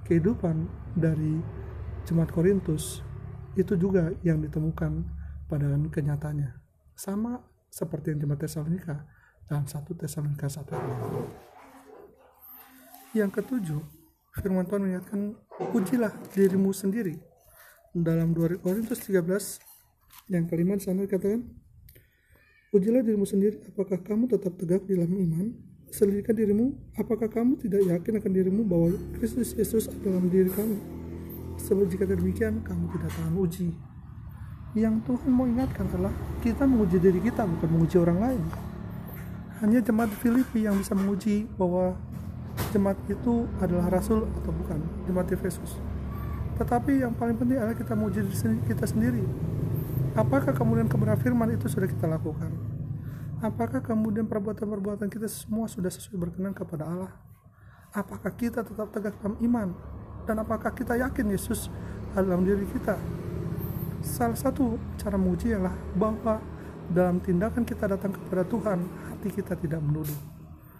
kehidupan 0.09 0.67
dari 0.97 1.39
jemaat 2.09 2.33
Korintus 2.33 3.05
itu 3.55 3.77
juga 3.77 4.11
yang 4.25 4.41
ditemukan 4.41 5.05
pada 5.47 5.69
kenyataannya. 5.93 6.58
Sama 6.99 7.39
seperti 7.71 8.11
yang 8.11 8.27
jemaat 8.27 8.43
Tesalonika 8.43 9.07
dalam 9.47 9.71
satu 9.71 9.95
Tesalonika 9.95 10.51
satu. 10.51 10.75
Yang 13.15 13.39
ketujuh, 13.39 13.81
firman 14.43 14.67
Tuhan 14.67 14.83
mengingatkan 14.83 15.39
ujilah 15.79 16.11
dirimu 16.35 16.75
sendiri. 16.75 17.15
Dalam 17.95 18.35
2 18.35 18.59
Korintus 18.59 18.99
13 19.07 19.23
yang 20.27 20.51
kelima 20.51 20.75
sana 20.83 21.07
dikatakan 21.07 21.47
ujilah 22.75 23.01
dirimu 23.01 23.25
sendiri 23.25 23.63
apakah 23.71 24.03
kamu 24.03 24.29
tetap 24.35 24.59
tegak 24.59 24.83
di 24.91 24.99
dalam 24.99 25.15
iman? 25.15 25.47
Selidikkan 25.95 26.35
dirimu? 26.35 26.99
Apakah 26.99 27.31
kamu 27.31 27.63
tidak 27.63 27.87
yakin 27.95 28.19
akan 28.19 28.33
dirimu 28.35 28.67
bahwa 28.67 28.91
Kristus 29.15 29.55
Yesus 29.55 29.87
dalam 30.03 30.27
diri 30.27 30.51
kamu? 30.51 30.77
Sebab 31.63 31.87
jika 31.95 32.11
demikian 32.11 32.59
kamu 32.67 32.91
tidak 32.91 33.15
tahan 33.15 33.35
uji 33.39 33.71
yang 34.77 35.01
Tuhan 35.01 35.31
mau 35.33 35.49
ingatkan 35.49 35.89
adalah 35.89 36.13
kita 36.45 36.69
menguji 36.69 37.01
diri 37.01 37.25
kita 37.25 37.49
bukan 37.49 37.69
menguji 37.73 37.97
orang 37.97 38.19
lain. 38.21 38.43
Hanya 39.65 39.81
jemaat 39.81 40.13
Filipi 40.21 40.69
yang 40.69 40.77
bisa 40.77 40.93
menguji 40.93 41.49
bahwa 41.57 41.97
jemaat 42.71 43.01
itu 43.09 43.49
adalah 43.65 43.89
rasul 43.89 44.29
atau 44.29 44.53
bukan 44.53 44.79
jemaat 45.09 45.33
Efesus. 45.33 45.81
Tetapi 46.61 47.01
yang 47.01 47.17
paling 47.17 47.41
penting 47.41 47.57
adalah 47.57 47.73
kita 47.73 47.97
menguji 47.97 48.29
diri 48.29 48.61
kita 48.69 48.85
sendiri. 48.85 49.25
Apakah 50.19 50.53
kemudian 50.53 50.91
kebenaran 50.91 51.21
firman 51.23 51.49
itu 51.55 51.71
sudah 51.71 51.89
kita 51.89 52.05
lakukan? 52.05 52.53
Apakah 53.39 53.79
kemudian 53.79 54.27
perbuatan-perbuatan 54.27 55.07
kita 55.07 55.31
semua 55.31 55.71
sudah 55.71 55.89
sesuai 55.89 56.29
berkenan 56.29 56.53
kepada 56.53 56.85
Allah? 56.85 57.13
Apakah 57.95 58.35
kita 58.35 58.67
tetap 58.67 58.91
tegak 58.91 59.15
dalam 59.23 59.39
iman? 59.47 59.73
Dan 60.27 60.43
apakah 60.43 60.75
kita 60.75 60.99
yakin 60.99 61.33
Yesus 61.33 61.71
dalam 62.13 62.43
diri 62.43 62.67
kita 62.69 62.99
salah 64.03 64.39
satu 64.39 64.79
cara 64.99 65.19
menguji 65.19 65.55
adalah 65.55 65.75
bahwa 65.95 66.39
dalam 66.89 67.21
tindakan 67.21 67.63
kita 67.69 67.85
datang 67.85 68.17
kepada 68.17 68.49
Tuhan 68.49 68.79
hati 69.13 69.29
kita 69.29 69.55
tidak 69.59 69.81
menuduh. 69.85 70.17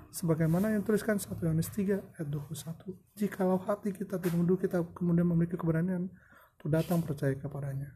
Sebagaimana 0.09 0.73
yang 0.73 0.81
tuliskan 0.81 1.21
1 1.21 1.29
Yohanes 1.45 1.69
3 1.69 2.17
ayat 2.17 2.29
21 2.33 2.97
jikalau 3.13 3.61
hati 3.61 3.93
kita 3.93 4.17
tinunduk 4.17 4.65
kita 4.65 4.81
kemudian 4.97 5.29
memiliki 5.29 5.61
keberanian 5.61 6.09
untuk 6.57 6.69
datang 6.73 7.05
percaya 7.05 7.37
kepadanya. 7.37 7.93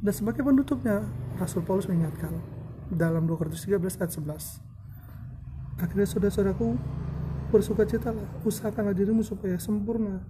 Dan 0.00 0.12
sebagai 0.16 0.40
penutupnya 0.40 1.04
Rasul 1.36 1.60
Paulus 1.60 1.84
mengingatkan 1.88 2.32
dalam 2.88 3.28
2 3.28 3.36
Korintus 3.36 3.68
13 3.68 3.76
ayat 4.00 4.12
11 4.16 4.66
akhirnya 5.76 6.08
saudara-saudaraku 6.08 6.72
bersukacitalah 7.52 8.26
usahakanlah 8.42 8.96
dirimu 8.96 9.20
supaya 9.20 9.60
sempurna 9.60 10.24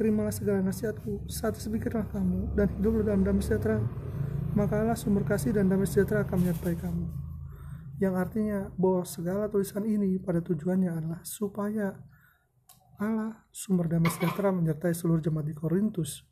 terimalah 0.00 0.32
segala 0.32 0.64
nasihatku 0.64 1.28
saat 1.28 1.60
sepikirlah 1.60 2.08
kamu 2.08 2.56
dan 2.56 2.72
hiduplah 2.80 3.04
dalam 3.04 3.20
damai 3.20 3.44
sejahtera 3.44 3.84
maka 4.56 4.80
Allah 4.80 4.96
sumber 4.96 5.28
kasih 5.28 5.52
dan 5.52 5.68
damai 5.68 5.84
sejahtera 5.84 6.24
akan 6.24 6.40
menyertai 6.40 6.76
kamu 6.80 7.04
yang 8.00 8.16
artinya 8.16 8.72
bahwa 8.80 9.04
segala 9.04 9.44
tulisan 9.52 9.84
ini 9.84 10.16
pada 10.16 10.40
tujuannya 10.40 10.88
adalah 10.88 11.20
supaya 11.20 12.00
Allah 12.96 13.44
sumber 13.52 13.92
damai 13.92 14.08
sejahtera 14.08 14.48
menyertai 14.48 14.96
seluruh 14.96 15.20
jemaat 15.20 15.52
di 15.52 15.56
Korintus 15.56 16.24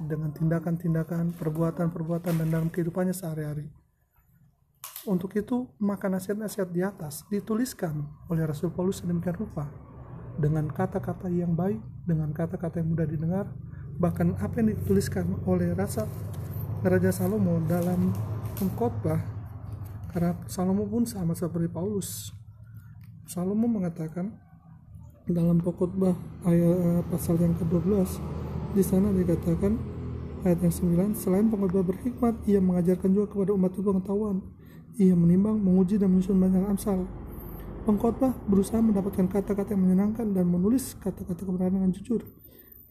dengan 0.00 0.32
tindakan-tindakan, 0.32 1.36
perbuatan-perbuatan 1.36 2.40
dan 2.40 2.48
dalam 2.48 2.72
kehidupannya 2.72 3.12
sehari-hari. 3.12 3.68
Untuk 5.04 5.34
itu, 5.34 5.68
maka 5.82 6.06
nasihat-nasihat 6.06 6.70
di 6.70 6.80
atas 6.80 7.26
dituliskan 7.28 8.06
oleh 8.30 8.46
Rasul 8.46 8.70
Paulus 8.70 9.02
sedemikian 9.02 9.34
rupa 9.34 9.91
dengan 10.38 10.68
kata-kata 10.70 11.28
yang 11.28 11.52
baik, 11.52 11.80
dengan 12.08 12.32
kata-kata 12.32 12.80
yang 12.80 12.94
mudah 12.94 13.06
didengar, 13.08 13.46
bahkan 14.00 14.34
apa 14.40 14.60
yang 14.60 14.72
dituliskan 14.76 15.40
oleh 15.44 15.76
rasa 15.76 16.08
Raja 16.82 17.14
Salomo 17.14 17.62
dalam 17.68 18.10
pengkhotbah 18.58 19.20
karena 20.12 20.36
Salomo 20.44 20.84
pun 20.84 21.08
sama 21.08 21.32
seperti 21.32 21.72
Paulus. 21.72 22.36
Salomo 23.24 23.64
mengatakan 23.64 24.34
dalam 25.30 25.62
pokotbah 25.62 26.12
ayat 26.44 26.76
eh, 26.76 27.02
pasal 27.08 27.38
yang 27.38 27.54
ke-12 27.56 28.18
di 28.74 28.82
sana 28.82 29.14
dikatakan 29.14 29.78
ayat 30.42 30.58
yang 30.66 30.74
9 31.14 31.14
selain 31.14 31.46
pengkhotbah 31.46 31.94
berhikmat 31.94 32.34
ia 32.50 32.58
mengajarkan 32.58 33.08
juga 33.14 33.30
kepada 33.30 33.54
umat 33.54 33.70
itu 33.70 33.82
pengetahuan 33.86 34.42
ia 34.98 35.14
menimbang 35.14 35.56
menguji 35.62 35.96
dan 35.96 36.10
menyusun 36.10 36.36
banyak 36.36 36.66
amsal 36.66 37.06
pengkhotbah 37.82 38.32
berusaha 38.46 38.78
mendapatkan 38.78 39.26
kata-kata 39.26 39.74
yang 39.74 39.82
menyenangkan 39.82 40.30
dan 40.30 40.46
menulis 40.46 40.94
kata-kata 41.02 41.42
kebenaran 41.42 41.82
dengan 41.82 41.90
jujur. 41.90 42.22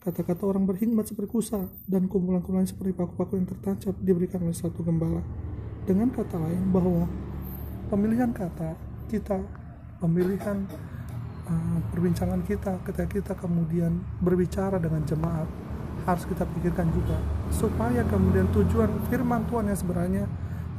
Kata-kata 0.02 0.44
orang 0.50 0.66
berhikmat 0.66 1.08
seperti 1.08 1.30
kusa 1.30 1.70
dan 1.86 2.10
kumpulan-kumpulan 2.10 2.66
seperti 2.66 2.92
paku-paku 2.98 3.38
yang 3.38 3.48
tertancap 3.48 3.94
diberikan 4.02 4.42
oleh 4.42 4.58
satu 4.58 4.82
gembala. 4.82 5.22
Dengan 5.86 6.10
kata 6.10 6.42
lain 6.42 6.74
bahwa 6.74 7.06
pemilihan 7.88 8.34
kata 8.34 8.76
kita 9.08 9.38
pemilihan 10.02 10.66
uh, 11.46 11.80
perbincangan 11.94 12.42
kita 12.50 12.82
ketika 12.82 13.08
kita 13.08 13.34
kemudian 13.38 14.02
berbicara 14.20 14.82
dengan 14.82 15.06
jemaat 15.06 15.46
harus 16.10 16.26
kita 16.26 16.50
pikirkan 16.50 16.90
juga. 16.90 17.22
Supaya 17.54 18.02
kemudian 18.10 18.50
tujuan 18.50 18.90
firman 19.08 19.46
Tuhan 19.48 19.70
yang 19.70 19.80
sebenarnya 19.80 20.26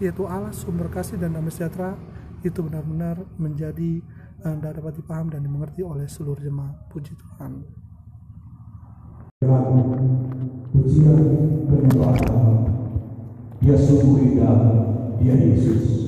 yaitu 0.02 0.26
Allah 0.26 0.50
sumber 0.50 0.90
kasih 0.90 1.14
dan 1.14 1.30
damai 1.30 1.54
sejahtera 1.54 1.94
itu 2.42 2.58
benar-benar 2.62 3.22
menjadi 3.38 4.02
uh, 4.42 4.56
dapat 4.58 4.98
dipaham 4.98 5.30
dan 5.30 5.42
dimengerti 5.42 5.86
oleh 5.86 6.06
seluruh 6.10 6.42
jemaat 6.42 6.74
puji 6.90 7.14
Tuhan 7.14 7.62
pujian 10.72 11.22
dia 13.62 14.50
dia 15.22 15.34
Yesus. 15.38 16.01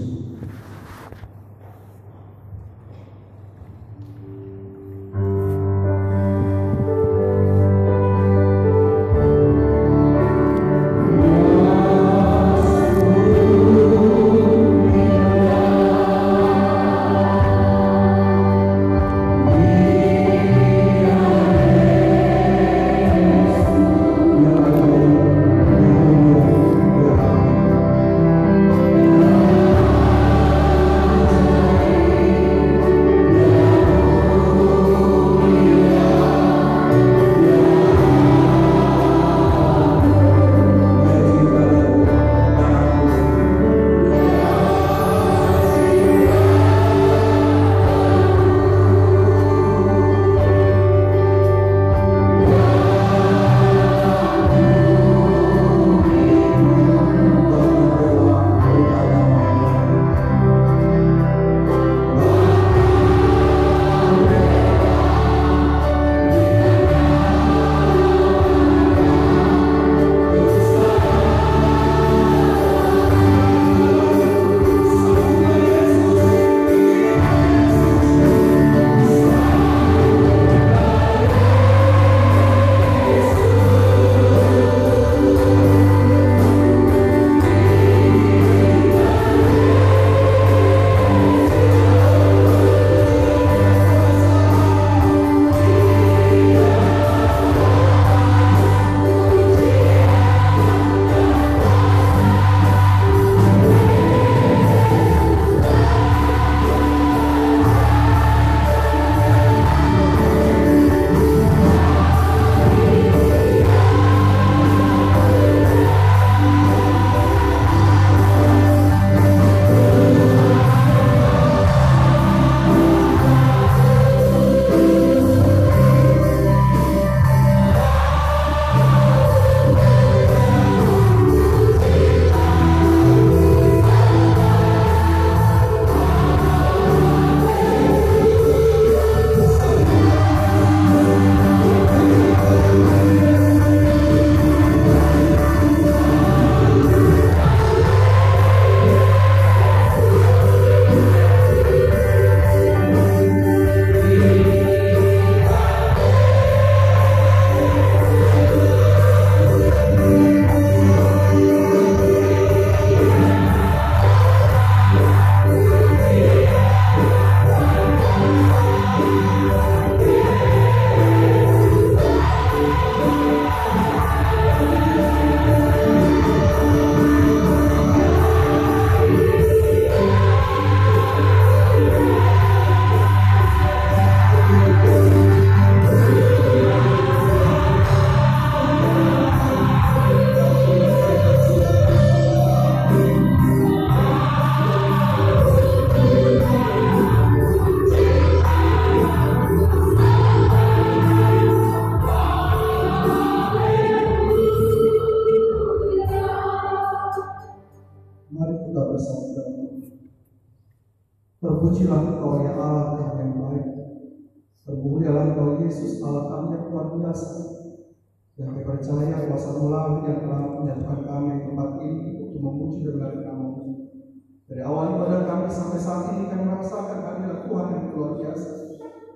Luar 227.95 228.13
biasa. 228.21 228.51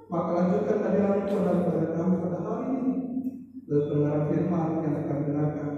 Maka 0.08 0.30
lanjutkan 0.32 0.78
kehadiran 0.80 1.28
Tuhan 1.28 1.56
kepada 1.66 1.88
kami 1.92 2.14
pada 2.22 2.38
hari 2.46 2.66
ini. 2.72 2.94
Dan 3.68 3.80
pendengaran 3.84 4.24
firman 4.32 4.68
yang 4.80 4.94
akan 5.04 5.18
dengarkan. 5.28 5.70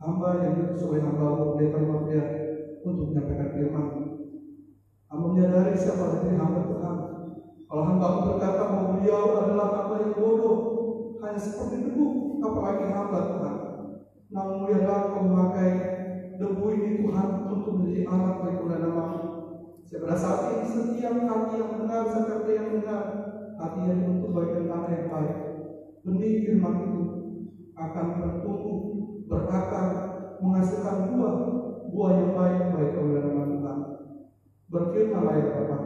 Hamba 0.00 0.28
yang 0.42 0.52
diutus 0.58 0.82
oleh 0.88 1.00
hamba 1.04 1.54
Pendeta 1.54 1.78
Mafia 1.84 2.24
untuk 2.82 3.04
menyampaikan 3.12 3.50
firman. 3.54 3.86
Hamba 5.06 5.26
menyadari 5.30 5.76
siapa 5.78 6.18
diri 6.18 6.34
hamba 6.34 6.60
Tuhan. 6.66 6.96
Kalau 7.70 7.82
hamba 7.86 8.06
berkata 8.26 8.62
bahwa 8.66 8.98
beliau 8.98 9.24
adalah 9.38 9.68
hamba 9.70 9.94
yang 10.02 10.14
bodoh, 10.18 10.56
hanya 11.22 11.38
seperti 11.38 11.86
debu, 11.86 12.42
apalagi 12.42 12.90
hamba 12.90 13.18
Tuhan. 13.30 13.56
Namun 14.30 14.54
mulialah 14.66 14.98
kau 15.14 15.22
memakai 15.22 15.70
debu 16.34 16.64
ini 16.74 16.90
Tuhan 17.06 17.28
untuk 17.46 17.78
menjadi 17.78 18.02
alat 18.10 18.34
bagi 18.42 18.64
nama. 18.66 19.29
Saat 19.90 20.54
ini 20.54 20.70
setiap 20.70 21.18
hati 21.26 21.58
yang 21.58 21.74
mendengar, 21.74 22.06
setiap 22.06 22.46
yang 22.46 22.78
mendengar, 22.78 23.02
hati 23.58 23.80
yang 23.90 24.06
untuk 24.06 24.30
bagian 24.30 24.70
tanah 24.70 24.90
yang 24.94 25.08
baik. 25.10 25.36
Benih 26.06 26.46
firman 26.46 26.74
itu 26.86 27.02
akan 27.74 28.06
bertumbuh, 28.22 28.78
berakar, 29.26 29.88
menghasilkan 30.38 31.10
buah, 31.10 31.36
buah 31.90 32.12
yang 32.22 32.32
baik 32.38 32.60
bagi 32.70 32.90
kemuliaan 32.94 33.26
nama 33.34 33.44
Tuhan. 33.50 33.78
Berfirmanlah 34.70 35.34
ya 35.34 35.46
Bapak, 35.58 35.82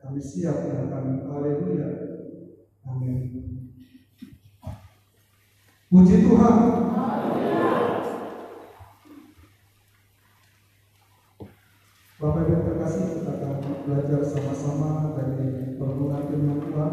kami 0.00 0.20
siap 0.24 0.56
mendengarkan 0.64 1.04
haleluya. 1.28 1.88
Amin. 2.88 3.16
Puji 5.92 6.16
Tuhan. 6.24 6.56
Bapak 12.16 12.48
Ibu 12.48 12.75
terkasih, 12.86 13.18
kita 13.18 13.32
akan 13.34 13.54
belajar 13.82 14.20
sama-sama 14.22 15.10
dari 15.18 15.74
perhubungan 15.74 16.22
firman 16.30 16.58
Tuhan. 16.62 16.92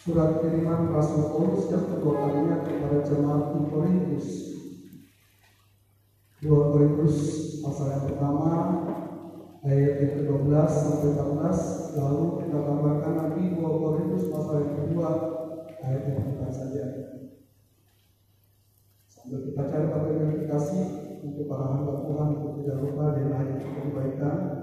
Surat 0.00 0.30
kiriman 0.40 0.88
Rasul 0.88 1.28
Paulus 1.28 1.68
yang 1.68 1.84
kedua 1.92 2.12
kalinya 2.16 2.56
kepada 2.64 2.98
jemaat 3.04 3.44
di 3.52 3.60
Korintus. 3.68 4.28
2 6.40 6.72
Korintus 6.72 7.18
pasal 7.60 7.86
yang 7.92 8.04
pertama 8.08 8.48
ayat 9.66 9.94
yang 10.00 10.12
ke-12 10.22 10.54
sampai 10.70 11.08
14 11.18 11.98
lalu 11.98 12.24
kita 12.40 12.58
tambahkan 12.62 13.14
lagi 13.18 13.44
2 13.58 13.60
Korintus 13.60 14.24
pasal 14.32 14.54
yang 14.64 14.74
kedua 14.80 15.08
ayat 15.82 16.02
yang 16.08 16.16
keempat 16.24 16.50
saja 16.54 16.84
sambil 19.10 19.40
kita 19.50 19.62
cari 19.66 20.14
dikasih 20.46 20.86
untuk 21.26 21.44
para 21.50 21.74
hamba 21.74 22.06
Tuhan 22.06 22.28
untuk 22.38 22.52
tidak 22.62 22.76
lupa 22.86 23.04
dengan 23.18 23.34
ayat 23.42 23.58
kebaikan 23.82 24.57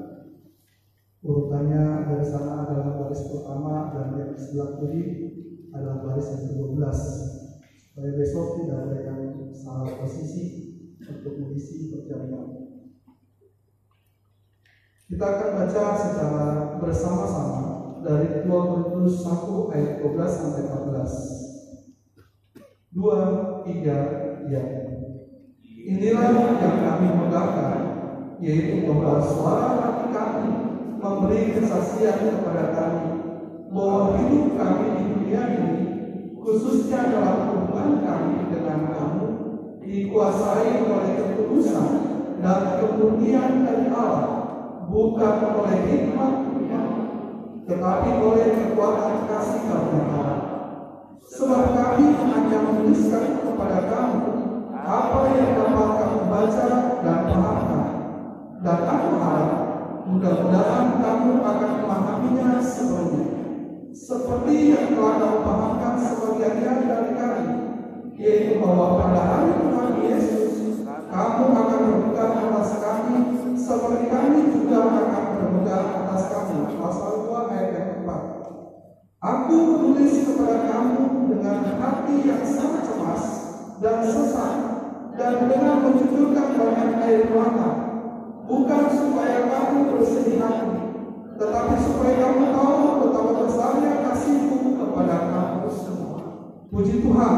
urutannya 1.26 2.06
dari 2.06 2.22
sana 2.22 2.70
adalah 2.70 3.02
baris 3.02 3.26
pertama 3.26 3.90
dan 3.98 4.14
yang 4.14 4.38
sebelah 4.38 4.78
kiri 4.78 5.34
adalah 5.74 6.06
baris 6.06 6.30
yang 6.30 6.54
ke-12 6.54 6.78
supaya 7.90 8.14
besok 8.14 8.62
tidak 8.62 8.86
ada 8.86 9.02
yang 9.02 9.50
salah 9.58 9.90
posisi 9.98 10.70
untuk 11.02 11.34
mengisi 11.42 11.90
perjalanan 11.90 12.66
kita 15.06 15.22
akan 15.26 15.50
baca 15.54 15.84
secara 15.98 16.46
bersama-sama 16.82 17.62
dari 18.06 18.46
2 18.46 18.50
Korintus 18.50 19.22
1 19.22 19.70
ayat 19.74 20.02
12 20.02 20.30
sampai 20.30 20.64
14. 20.66 22.94
2 22.94 23.66
3 23.66 24.50
ya. 24.50 24.64
Inilah 25.86 26.58
yang 26.58 26.82
kami 26.82 27.08
megahkan 27.22 27.78
yaitu 28.42 28.90
bahwa 28.90 29.22
suara 29.22 29.78
hati 29.78 30.10
kami 30.10 30.75
memberi 31.06 31.54
kesaksian 31.54 32.18
kepada 32.34 32.74
kami 32.74 33.06
bahwa 33.70 34.18
hidup 34.18 34.58
kami 34.58 34.86
di 34.98 35.04
dunia 35.13 35.41
ini 35.54 35.78
khususnya 36.41 37.13
dalam 37.13 37.38
hubungan 37.54 38.02
kami 38.02 38.50
dengan 38.50 38.89
kamu 38.89 39.28
dikuasai 39.86 40.82
oleh 40.82 41.12
ketulusan 41.13 41.89
dan 42.41 42.82
kemurnian 42.82 43.62
dari 43.62 43.94
Allah 43.94 44.26
bukan 44.89 45.36
oleh 45.62 45.78
hikmat 45.86 46.34
tetapi 47.65 48.10
oleh 48.22 48.48
kekuatan 48.54 49.26
kasih 49.26 49.62
karunia 49.65 50.26
Sebab 51.26 51.74
kami 51.74 52.13
hanya 52.13 52.58
menuliskan 52.62 53.41
kepada 53.41 53.89
kamu 53.89 54.30
apa 54.70 55.20
yang 55.34 55.52
dapat 55.58 55.89
kamu 55.98 56.20
baca 56.30 56.70
dan 57.02 57.20
pahamkan. 57.26 57.86
Dan 58.62 58.80
aku 58.86 59.10
harap 59.18 59.64
mudah-mudahan 60.06 61.02
kamu 61.02 61.32
akan 61.41 61.72
memahaminya 61.82 62.62
sepenuhnya. 62.62 63.26
Seperti 63.89 64.56
yang 64.70 64.94
telah 64.94 65.13
kamu 65.18 65.39
pahamkan 65.41 65.94
sebagiannya 65.98 66.74
dari 66.86 67.12
kami, 67.18 67.48
yaitu 68.13 68.62
bahwa 68.62 69.02
pada 69.02 69.22
hari 69.26 69.52
Tuhan 69.58 69.91
Yesus 70.06 70.86
kamu 70.86 71.44
akan 71.58 71.80
berpegang 71.89 72.34
atas 72.38 72.70
kami 72.78 73.18
seperti 73.58 74.06
kami 74.13 74.39
juga 74.54 74.78
akan 74.94 75.24
berpegang 75.34 75.88
atas 76.06 76.24
kami. 76.30 76.58
Pasal 76.78 77.12
2 77.26 77.50
ayat 77.50 77.70
yang 77.74 77.88
keempat. 77.98 78.22
Aku 79.26 79.58
menulis 79.58 80.13
kepada 80.22 80.70
kamu 80.70 81.02
dengan 81.34 81.58
hati 81.82 82.15
yang 82.30 82.46
sangat 82.46 82.86
cemas 82.86 83.24
dan 83.82 83.98
sesak 84.06 84.54
dan 85.18 85.50
dengan 85.50 85.82
menjujurkan 85.82 86.48
banyak 86.54 86.91
air 87.02 87.26
mata. 87.34 87.75
Hati, 89.96 90.76
tetapi 91.40 91.76
supaya 91.80 92.16
kamu 92.20 92.52
tahu 92.52 93.08
betapa 93.08 93.32
besarnya 93.48 94.04
kasihku 94.04 94.76
kepada 94.76 95.16
kamu 95.32 95.72
semua. 95.72 96.20
Puji 96.68 97.00
Tuhan. 97.00 97.36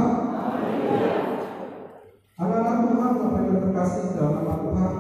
Anak-anak 2.38 2.78
Tuhan, 2.90 3.12
Bapak 3.22 3.42
yang 3.46 3.62
terkasih 3.62 4.18
dalam 4.18 4.42
nama 4.42 4.56
Tuhan, 4.66 4.94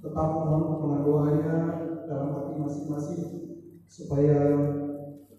tetap 0.00 0.26
mohon 0.32 0.62
dengan 0.80 1.00
doanya 1.04 1.56
dalam 2.08 2.28
hati 2.32 2.52
masing-masing 2.56 3.24
supaya 3.84 4.38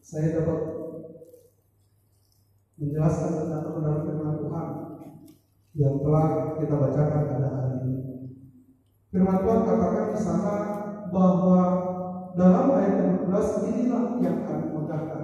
saya 0.05 0.27
dapat 0.37 0.59
menjelaskan 2.77 3.31
tentang 3.33 3.61
kebenaran 3.65 4.01
firman 4.05 4.35
Tuhan 4.37 4.67
yang 5.77 5.95
telah 6.05 6.25
kita 6.61 6.75
bacakan 6.77 7.21
pada 7.25 7.49
hari 7.49 7.77
ini. 7.85 8.01
Firman 9.09 9.37
Tuhan 9.41 9.61
katakan 9.65 10.05
di 10.13 10.19
sana 10.21 10.55
bahwa 11.11 11.59
dalam 12.33 12.71
ayat 12.71 12.95
yang 13.03 13.13
12 13.27 13.67
inilah 13.67 14.03
yang 14.23 14.37
kami 14.47 14.67
megahkan. 14.71 15.23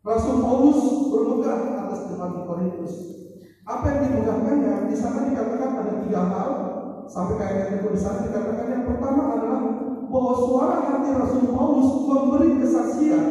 Rasul 0.00 0.40
Paulus 0.40 0.80
bermegah 1.12 1.84
atas 1.84 2.08
jemaat 2.08 2.48
Korintus. 2.48 2.94
Apa 3.68 3.84
yang 3.92 4.00
dimegahkannya? 4.08 4.88
Di 4.88 4.96
sana 4.96 5.28
dikatakan 5.28 5.70
ada 5.84 5.92
tiga 6.00 6.22
hal. 6.32 6.50
Sampai 7.08 7.36
kayak 7.36 7.56
yang 7.68 7.92
di 7.92 8.00
sana 8.00 8.24
dikatakan 8.24 8.66
yang 8.72 8.84
pertama 8.88 9.22
adalah 9.36 9.62
bahwa 10.08 10.32
suara 10.40 10.76
hati 10.88 11.12
Rasul 11.12 11.52
Paulus 11.52 11.88
memberi 12.08 12.50
kesaksian 12.64 13.24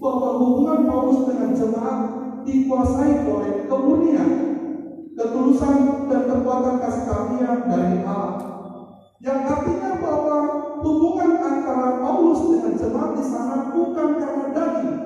bahwa 0.00 0.40
hubungan 0.40 0.88
Paulus 0.88 1.28
dengan 1.28 1.52
jemaat 1.52 2.00
dikuasai 2.48 3.28
oleh 3.28 3.68
kemurnian, 3.68 4.30
ketulusan 5.12 6.08
dan 6.08 6.20
kekuatan 6.24 6.80
kasih 6.80 7.04
karunia 7.04 7.50
dari 7.68 8.00
Allah. 8.08 8.57
Yang 9.18 9.50
artinya 9.50 9.98
bahwa 9.98 10.36
hubungan 10.78 11.42
antara 11.42 11.98
Paulus 11.98 12.38
dengan 12.54 12.78
jemaat 12.78 13.18
di 13.18 13.24
sana 13.26 13.74
bukan 13.74 14.08
karena 14.14 14.46
daging, 14.54 14.98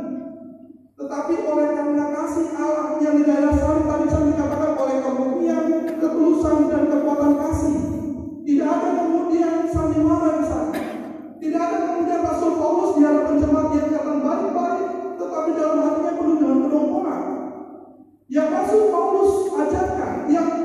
tetapi 1.01 1.35
oleh 1.49 1.69
karena 1.73 2.05
kasih 2.13 2.47
Allah 2.61 3.01
yang 3.01 3.17
didasari 3.25 3.83
tadi 3.89 4.07
saya 4.13 4.25
dikatakan 4.29 4.73
oleh 4.77 4.97
kemurnian, 5.01 5.65
ketulusan 5.97 6.69
dan 6.69 6.83
kekuatan 6.93 7.33
kasih. 7.41 7.77
Tidak 8.45 8.69
ada 8.69 8.89
kemudian 9.01 9.65
sandiwara 9.73 10.31
di 10.37 10.45
sana. 10.45 10.81
Tidak 11.41 11.63
ada 11.65 11.79
kemudian 11.81 12.21
Rasul 12.21 12.53
Paulus 12.61 12.91
di 12.93 13.01
hadapan 13.09 13.35
jemaat 13.41 13.69
yang 13.73 13.87
kelihatan 13.89 14.19
baik-baik, 14.21 14.89
tetapi 15.17 15.51
dalam 15.57 15.79
hatinya 15.89 16.13
penuh 16.21 16.37
dengan 16.37 16.59
kedongkolan. 16.69 17.23
Yang 18.29 18.49
Rasul 18.61 18.83
Paulus 18.93 19.33
ajarkan, 19.57 20.13
yang 20.29 20.62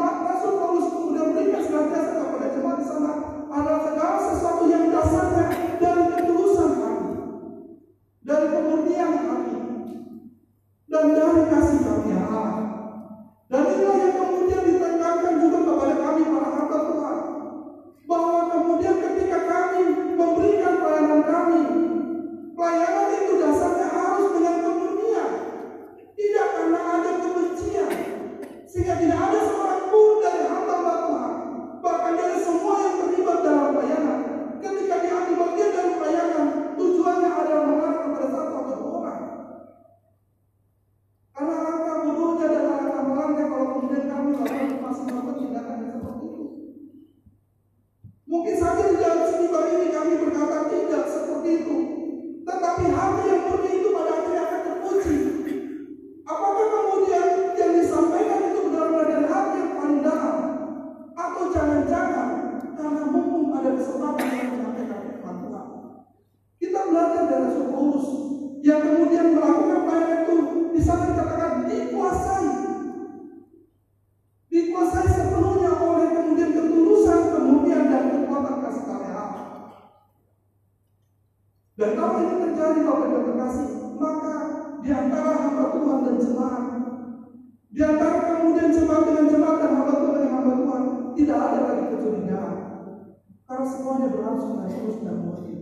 Karena 93.58 93.74
semuanya 93.74 94.13
berlangsung 94.13 94.54
dengan 94.54 94.70
terus 94.70 94.98
dan 95.02 95.17
murni. 95.26 95.54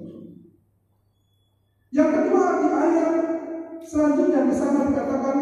Yang 1.95 2.09
kedua 2.11 2.43
di 2.59 2.67
ayat 2.67 3.13
selanjutnya 3.87 4.51
di 4.51 4.55
sana 4.59 4.91
dikatakan 4.91 5.37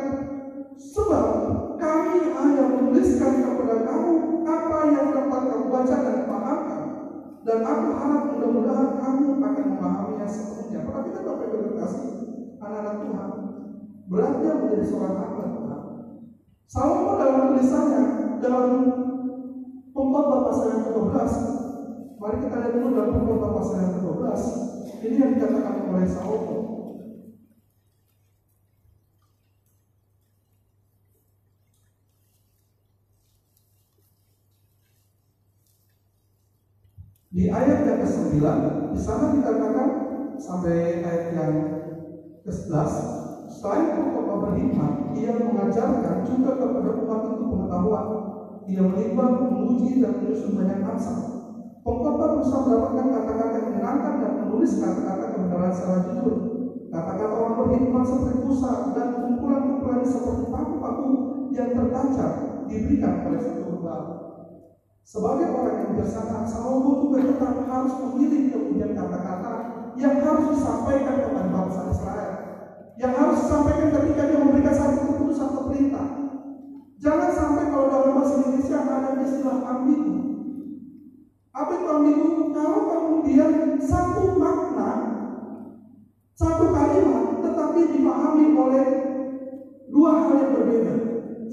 sebab 0.78 1.26
kami 1.82 2.30
hanya 2.30 2.64
menuliskan 2.78 3.42
kepada 3.42 3.90
kamu 3.90 4.14
apa 4.46 4.78
yang 4.86 5.08
dapat 5.18 5.42
kamu 5.50 5.66
baca 5.66 5.96
dan 5.98 6.18
pahamkan 6.30 6.82
dan 7.42 7.58
aku 7.66 7.88
harap 7.98 8.22
mudah-mudahan 8.38 8.90
kamu 9.02 9.28
akan 9.42 9.66
memahaminya 9.74 10.28
sepenuhnya. 10.30 10.86
Perhatikan 10.86 11.26
Bapak 11.26 11.50
Ibu 11.50 11.58
terkasih, 11.74 12.06
anak-anak 12.62 12.96
Tuhan, 13.02 13.30
berarti 14.14 14.46
menjadi 14.46 14.86
seorang 14.86 15.16
hamba 15.18 15.46
Tuhan. 15.58 15.82
Salomo 16.70 17.18
dalam 17.18 17.50
tulisannya 17.50 18.02
dalam 18.46 18.66
pembuat 19.90 20.26
pasal 20.46 20.68
yang 20.70 20.82
ke-12 20.94 21.63
Mari 22.24 22.40
kita 22.40 22.56
lihat 22.56 22.72
dulu 22.72 22.88
dalam 22.88 23.12
pembuat 23.12 23.44
pasal 23.52 23.84
yang 23.84 23.92
ke-12 23.92 24.56
Ini 25.04 25.28
yang 25.28 25.32
dikatakan 25.36 25.84
oleh 25.84 26.08
Salomo 26.08 26.64
Di 37.34 37.50
ayat 37.52 37.82
yang 37.84 37.98
ke-9, 38.00 38.62
di 38.88 39.00
sana 39.02 39.28
dikatakan 39.28 39.98
sampai 40.38 41.02
ayat 41.02 41.26
yang 41.34 41.66
ke-11, 42.46 43.10
selain 43.50 43.90
pokok 43.90 44.24
berhikmat, 44.38 44.94
ia 45.18 45.34
mengajarkan 45.34 46.22
juga 46.22 46.54
kepada 46.54 46.94
umat 46.94 47.26
itu 47.26 47.42
pengetahuan. 47.44 48.14
Ia 48.70 48.86
menimbang, 48.86 49.42
menguji, 49.50 49.98
dan 50.00 50.14
menyusun 50.14 50.54
banyak 50.54 50.80
ansar. 50.86 51.33
Pengkhotbah 51.84 52.32
berusaha 52.32 52.64
mendapatkan 52.64 53.12
kata-kata 53.12 53.60
yang 53.60 53.68
menyenangkan 53.68 54.16
dan 54.16 54.32
menulis 54.32 54.72
kata-kata 54.80 55.28
kebenaran 55.28 55.76
secara 55.76 56.00
jujur. 56.00 56.40
Kata-kata 56.88 57.36
orang 57.36 57.60
berhikmat 57.60 58.08
seperti 58.08 58.40
pusat 58.40 58.80
dan 58.96 59.12
kumpulan-kumpulan 59.20 60.00
seperti 60.08 60.48
paku-paku 60.48 61.20
yang 61.52 61.76
tertancap 61.76 62.32
diberikan 62.64 63.20
oleh 63.20 63.36
satu 63.44 63.68
lembar. 63.68 64.08
Sebagai 65.04 65.52
orang 65.52 65.84
yang 65.84 65.88
bijaksana, 65.92 66.48
Salomo 66.48 66.96
juga 66.96 67.20
tetap 67.20 67.60
harus 67.68 67.92
memilih 68.00 68.48
kemudian 68.48 68.96
kata-kata 68.96 69.60
yang 69.92 70.16
harus 70.16 70.48
disampaikan 70.48 71.20
kepada 71.20 71.52
bangsa 71.52 71.84
Israel. 71.84 72.40
Yang 72.96 73.14
harus 73.18 73.38
disampaikan 73.44 73.90
ketika 73.90 74.24
dia 74.24 74.38
memberikan 74.38 74.72
satu 74.72 75.02
keputusan 75.02 75.50
atau 75.52 75.60
perintah. 75.66 76.08
Jangan 77.02 77.34
sampai 77.34 77.66
kalau 77.66 77.90
dalam 77.90 78.14
bahasa 78.14 78.38
Indonesia 78.38 78.86
ada 78.86 79.18
istilah 79.18 79.58
ambigu. 79.66 80.13
Apa 81.94 82.10
itu? 82.10 82.50
Kalau 82.58 82.82
kemudian 82.90 83.78
satu 83.78 84.34
makna, 84.42 84.90
satu 86.34 86.74
kalimat, 86.74 87.38
tetapi 87.46 87.80
dipahami 87.94 88.46
oleh 88.58 88.86
dua 89.94 90.10
hal 90.26 90.34
yang 90.42 90.52
berbeda. 90.58 90.94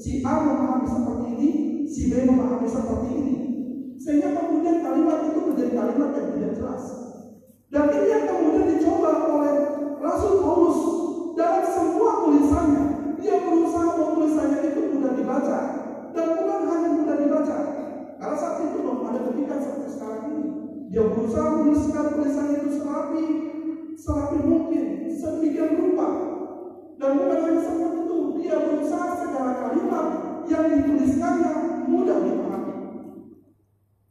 Si 0.01 0.25
A 0.25 0.33
memahami 0.41 0.89
seperti 0.89 1.27
ini, 1.37 1.49
si 1.85 2.09
B 2.09 2.25
memahami 2.25 2.65
seperti 2.65 3.09
ini. 3.21 3.35
Sehingga 4.01 4.33
kemudian 4.33 4.81
kalimat 4.81 5.29
itu 5.29 5.41
menjadi 5.45 5.73
kalimat 5.77 6.11
yang 6.17 6.29
tidak 6.33 6.53
jelas. 6.57 6.85
Dan 7.69 7.85
ini 8.01 8.09
yang 8.09 8.25
kemudian 8.25 8.81
dicoba 8.81 9.13
oleh 9.29 9.57
Rasul 10.01 10.41
Paulus 10.41 10.79
dalam 11.37 11.69
semua 11.69 12.25
tulisannya. 12.25 12.85
Dia 13.21 13.45
berusaha 13.45 13.93
bahwa 13.93 14.17
tulisannya 14.17 14.73
itu 14.73 14.81
mudah 14.89 15.13
dibaca. 15.13 15.59
Dan 16.17 16.27
bukan 16.33 16.61
hanya 16.65 16.89
mudah 16.97 17.17
dibaca. 17.21 17.80
Karena 18.21 18.37
saat 18.37 18.61
itu 18.61 18.85
belum 18.85 19.01
ada 19.09 19.25
pendidikan 19.25 19.65
seperti 19.65 19.97
sekarang 19.97 20.23
ini. 20.29 20.45
Dia 20.93 21.09
berusaha 21.09 21.57
menuliskan 21.57 22.05
tulisannya 22.13 22.57
itu 22.61 22.71
serapi, 22.77 23.25
serapi 23.97 24.39
mungkin, 24.45 25.09
sedemikian 25.09 25.81
rupa. 25.81 26.09
Dan 27.01 27.17
bukan 27.17 27.39
hanya 27.49 27.61
seperti 27.65 27.97
itu, 28.05 28.19
dia 28.45 28.61
berusaha 28.61 29.09
segala 29.25 29.53
kalimat 29.65 30.07
yang 30.53 30.69
dituliskannya 30.69 31.53
mudah 31.89 32.19
dipahami. 32.21 32.77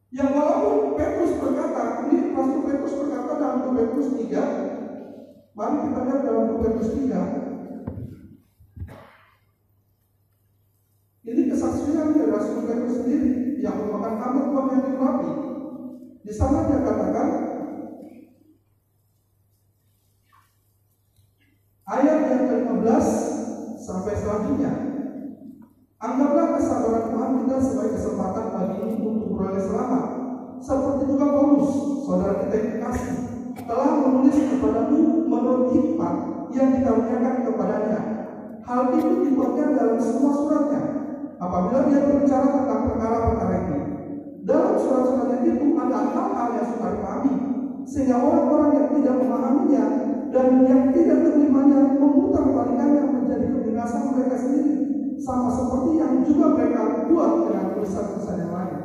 Yang 0.10 0.30
walaupun 0.34 0.98
Petrus 0.98 1.38
berkata, 1.38 2.10
ini 2.10 2.34
Rasul 2.34 2.66
Petrus 2.66 2.98
berkata 2.98 3.32
dalam 3.38 3.62
2 3.70 3.78
Petrus 3.78 4.10
3, 4.18 5.54
mari 5.54 5.78
kita 5.86 6.00
lihat 6.02 6.22
dalam 6.26 6.44
2 6.58 6.66
Petrus 6.66 6.90
3. 6.98 7.14
Ini 11.30 11.42
kesaksian 11.46 12.10
dari 12.18 12.26
Rasul 12.34 12.66
Petrus 12.66 13.06
sendiri 13.06 13.39
yang 13.60 13.76
merupakan 13.80 14.16
hamba 14.20 14.42
Tuhan 14.48 14.66
yang 14.72 14.84
diurapi. 14.88 15.30
Di 16.20 16.34
sana 16.36 16.68
dia 16.68 16.80
katakan, 16.84 17.28
ayat 21.90 22.20
yang 22.30 22.44
ke-15 22.48 23.08
sampai 23.80 24.14
selanjutnya. 24.16 24.74
Anggaplah 26.00 26.56
kesabaran 26.56 27.12
Tuhan 27.12 27.32
kita 27.44 27.56
sebagai 27.60 27.94
kesempatan 28.00 28.46
bagi 28.56 28.78
ini 28.88 28.96
untuk 29.04 29.28
beroleh 29.36 29.60
selamat. 29.60 30.06
Seperti 30.64 31.04
juga 31.12 31.26
Paulus, 31.36 31.72
saudara 32.08 32.36
kita 32.44 32.56
yang 32.56 32.80
kasih, 32.88 33.16
telah 33.68 33.92
menulis 34.00 34.38
kepadamu 34.38 35.00
menurut 35.28 35.66
hikmat 35.76 36.16
yang 36.56 36.68
dikaruniakan 36.80 37.36
kepadanya. 37.48 38.00
Hal 38.64 38.82
itu 38.96 39.14
dibuatnya 39.28 39.66
dalam 39.76 39.98
semua 40.00 40.32
suratnya. 40.36 40.84
Apabila 41.40 41.88
dia 41.88 42.04
berbicara 42.04 42.52
tentang 42.52 42.82
perkara-perkara 42.92 43.56
ini, 43.64 43.80
dalam 44.44 44.76
surat-suratnya 44.76 45.40
itu 45.48 45.72
ada 45.80 45.98
hal-hal 46.12 46.48
yang 46.52 46.68
sudah 46.68 46.90
dipahami, 47.00 47.34
sehingga 47.88 48.16
orang-orang 48.20 48.72
yang 48.76 48.88
tidak 49.00 49.16
memahaminya 49.24 49.84
dan 50.36 50.48
yang 50.68 50.82
tidak 50.92 51.18
menerimanya 51.24 51.96
memutar 51.96 52.44
balikannya 52.44 53.04
menjadi 53.08 53.46
kebinasan 53.56 54.02
mereka 54.12 54.36
sendiri 54.36 54.74
sama 55.24 55.48
seperti 55.48 55.92
yang 55.96 56.14
juga 56.28 56.46
mereka 56.60 56.82
buat 57.08 57.32
dengan 57.48 57.66
tulisan-tulisan 57.72 58.36
yang 58.44 58.52
lain. 58.52 58.80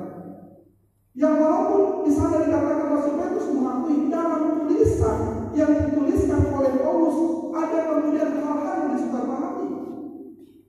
Yang 1.15 1.35
walaupun 1.43 1.83
di 2.07 2.13
sana 2.15 2.37
dikatakan 2.39 2.87
Rasul 2.91 3.15
Petrus 3.19 3.49
mengakui 3.51 3.97
dalam 4.11 4.43
tulisan 4.63 5.19
yang 5.59 5.71
dituliskan 5.75 6.41
oleh 6.55 6.73
Paulus 6.79 7.19
ada 7.51 7.79
kemudian 7.87 8.31
hal-hal 8.43 8.75
yang 8.79 8.91
disuka 8.95 9.21
pahami 9.27 9.67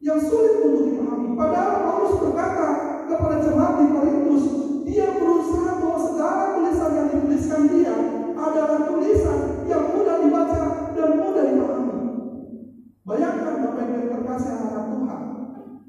yang 0.01 0.19
sulit 0.21 0.53
untuk 0.65 0.81
dipahami. 0.85 1.04
Padahal 1.33 1.75
Paulus 1.81 2.13
berkata 2.21 2.67
kepada 3.09 3.35
jemaat 3.41 3.73
di 3.81 3.85
Korintus, 3.89 4.45
dia 4.85 5.17
berusaha 5.17 5.81
bahwa 5.81 5.99
segala 6.05 6.43
tulisan 6.53 6.91
yang 6.93 7.07
dituliskan 7.09 7.61
dia 7.73 7.95
adalah 8.37 8.79
tulisan 8.85 9.39
yang 9.65 9.83
mudah 9.89 10.21
dibaca 10.21 10.61
dan 10.93 11.09
mudah 11.17 11.43
dipahami. 11.49 11.97
Bayangkan 13.05 13.53
Bapak 13.65 13.81
Ibu 13.85 13.93
yang 13.97 14.09
terkasih 14.13 14.53
anak 14.53 14.85
Tuhan, 14.93 15.21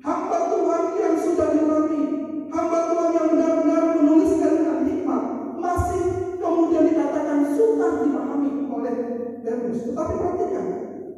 hamba 0.01 0.39
Tuhan 0.53 0.83
yang 0.97 1.15
sudah 1.21 1.49
diurapi, 1.53 2.01
hamba 2.49 2.79
Tuhan 2.89 3.11
yang 3.13 3.27
benar-benar 3.37 3.83
menuliskan 4.01 4.53
dengan 4.57 4.79
hikmat, 4.89 5.23
masih 5.61 6.05
kemudian 6.41 6.85
dikatakan 6.93 7.39
suka 7.53 7.89
dipahami 8.05 8.51
oleh 8.73 8.95
Petrus. 9.45 9.81
Tetapi 9.93 10.13
perhatikan, 10.17 10.67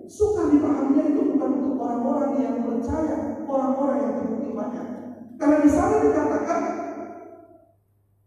suka 0.07 0.43
dipahaminya 0.51 1.05
itu 1.07 1.23
bukan 1.35 1.51
untuk 1.63 1.77
orang-orang 1.83 2.31
yang 2.43 2.57
percaya, 2.63 3.38
orang-orang 3.49 3.99
yang 4.05 4.13
terbukti 4.21 4.47
imannya. 4.53 4.85
Karena 5.41 5.57
di 5.65 5.71
sana 5.73 5.97
dikatakan 6.05 6.61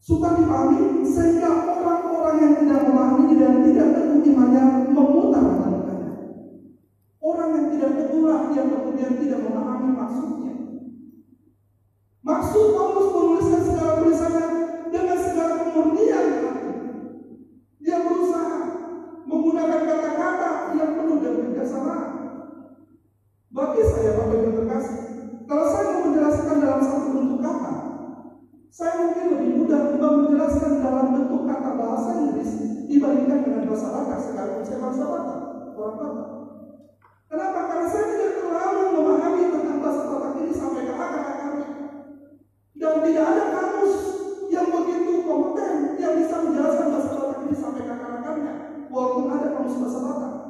suka 0.01 0.27
dipahami 0.41 1.05
sehingga 1.05 1.49
orang-orang 1.69 2.35
yang 2.41 2.53
tidak 2.65 2.79
memahami 2.89 3.33
dan 3.37 3.53
tidak 3.61 3.87
teguh 3.93 4.21
imannya 4.25 4.63
memutar 4.89 5.43
balikannya. 5.45 6.11
Orang 7.21 7.49
yang 7.53 7.67
tidak 7.77 7.91
teguhlah 8.01 8.41
yang 8.57 8.67
kemudian 8.73 9.13
tidak 9.21 9.39
memahami 9.45 9.89
maksudnya. 9.93 10.55
Maksud 12.21 12.65
Paulus 12.73 13.07
menuliskan 13.13 13.61
segala 13.65 13.91
tulisannya 14.01 14.45
dengan 14.89 15.17
segala 15.21 15.53
kemurnian. 15.65 16.27
Dia 17.81 17.97
berusaha 18.05 18.57
menggunakan 19.25 19.81
kata-kata 19.85 20.49
yang 20.77 20.91
penuh 20.97 21.17
dengan 21.17 21.37
kebijaksanaan. 21.45 22.09
Bagi 23.51 23.83
saya, 23.83 24.15
Bapak 24.15 24.37
Ibu 24.37 24.49
terkasih, 24.63 25.10
kalau 25.51 25.67
saya 25.67 25.83
mau 25.91 26.07
menjelaskan 26.07 26.63
dalam 26.63 26.79
satu 26.79 27.11
bentuk 27.11 27.43
kata, 27.43 27.73
saya 28.71 29.03
mungkin 29.03 29.25
lebih 29.35 29.49
mudah 29.59 29.99
menjelaskan 29.99 30.79
dalam 30.79 31.11
bentuk 31.11 31.43
kata 31.43 31.69
bahasa 31.75 32.23
Inggris 32.23 32.51
dibandingkan 32.87 33.43
dengan 33.43 33.67
bahasa 33.67 33.87
Batak 33.91 34.19
sekalipun 34.23 34.63
saya 34.63 34.79
bahasa 34.79 35.03
Batak. 35.11 35.39
Kenapa? 37.27 37.59
Karena 37.67 37.87
saya 37.91 38.05
tidak 38.15 38.31
terlalu 38.39 38.81
memahami 38.95 39.43
tentang 39.51 39.77
bahasa 39.83 40.01
Batak 40.07 40.31
ini 40.39 40.51
sampai 40.55 40.87
ke 40.87 40.93
akar-akarnya. 40.95 41.67
Dan 42.79 42.95
tidak 43.03 43.25
ada 43.35 43.43
kamus 43.51 43.95
yang 44.47 44.67
begitu 44.71 45.11
kompeten 45.27 45.99
yang 45.99 46.13
bisa 46.15 46.35
menjelaskan 46.47 46.87
bahasa 46.95 47.11
Batak 47.11 47.39
ini 47.43 47.55
sampai 47.59 47.81
ke 47.83 47.91
akar-akarnya. 47.91 48.53
Walaupun 48.87 49.25
ada 49.27 49.47
kamus 49.51 49.75
bahasa 49.83 49.99
Batak. 49.99 50.40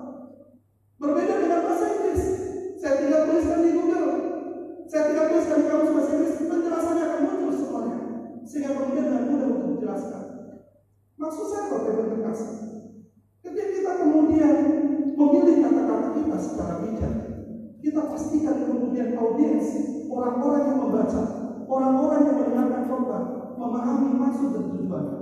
pastikan 18.12 18.60
kemudian 18.67 19.15
audiens, 19.15 19.88
orang-orang 20.12 20.67
yang 20.67 20.84
membaca, 20.84 21.24
orang-orang 21.71 22.28
yang 22.28 22.36
mendengarkan 22.36 22.84
khotbah 22.84 23.24
memahami 23.56 24.12
maksud 24.12 24.52
dan 24.52 24.67
tujuan. 24.67 25.21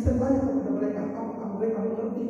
sebanyak 0.00 0.44
kepada 0.48 0.70
mereka 0.72 1.00
apakah 1.12 1.48
mereka 1.60 1.78
mengerti 1.84 2.24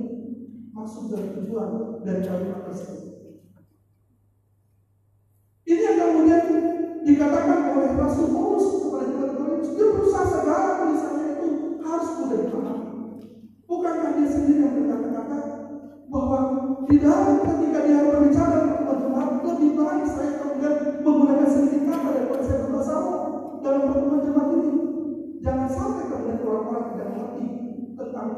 maksud 0.75 1.05
dan 1.15 1.25
tujuan 1.39 1.71
dari 2.03 2.23
kalimat 2.27 2.61
tersebut. 2.67 3.10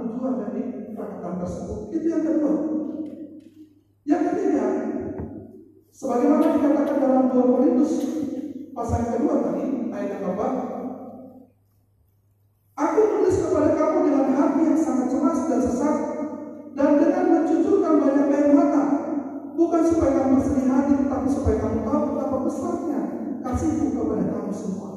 tujuan 0.02 0.34
dari 0.42 0.62
perkataan 0.92 1.36
tersebut. 1.38 1.78
Itu 1.94 2.06
yang 2.10 2.24
kedua. 2.26 2.52
Yang 4.02 4.22
ketiga, 4.34 4.66
sebagaimana 5.94 6.58
dikatakan 6.58 6.98
dalam 6.98 7.24
2 7.30 7.52
Korintus 7.54 7.92
pasal 8.74 9.14
kedua 9.14 9.34
tadi, 9.46 9.94
ayat 9.94 10.08
yang 10.18 10.22
keempat, 10.26 10.52
Aku 12.72 12.98
menulis 12.98 13.36
kepada 13.36 13.76
kamu 13.76 13.98
dengan 14.10 14.26
hati 14.32 14.60
yang 14.64 14.80
sangat 14.80 15.06
cemas 15.12 15.38
dan 15.46 15.60
sesat, 15.60 15.96
dan 16.72 16.90
dengan 16.98 17.24
mencucurkan 17.30 18.00
banyak 18.00 18.32
air 18.32 18.50
mata, 18.56 18.84
bukan 19.54 19.82
supaya 19.86 20.12
kamu 20.18 20.40
bersedih 20.40 20.66
hati, 20.72 20.92
tetapi 21.04 21.28
supaya 21.28 21.56
kamu 21.60 21.78
tahu 21.84 22.00
betapa 22.16 22.36
besarnya 22.48 23.00
kasihku 23.44 23.86
kepada 23.92 24.24
kamu 24.24 24.52
semua. 24.56 24.90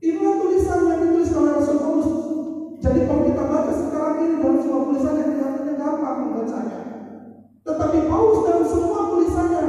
Inilah 0.00 0.34
tulisan 0.40 0.80
yang 0.88 1.00
ditulis 1.04 1.30
oleh 1.36 1.52
Rasul 1.52 1.76
Paulus. 1.78 2.10
Jadi 2.80 3.00
kalau 3.04 3.22
ini 4.26 4.42
dalam 4.42 4.58
semua 4.58 4.80
tulisannya 4.90 5.22
kelihatannya 5.22 5.74
gampang 5.78 6.16
membacanya. 6.26 6.80
Tetapi 7.62 7.98
Paulus 8.10 8.40
dalam 8.42 8.64
semua 8.66 9.00
tulisannya 9.14 9.64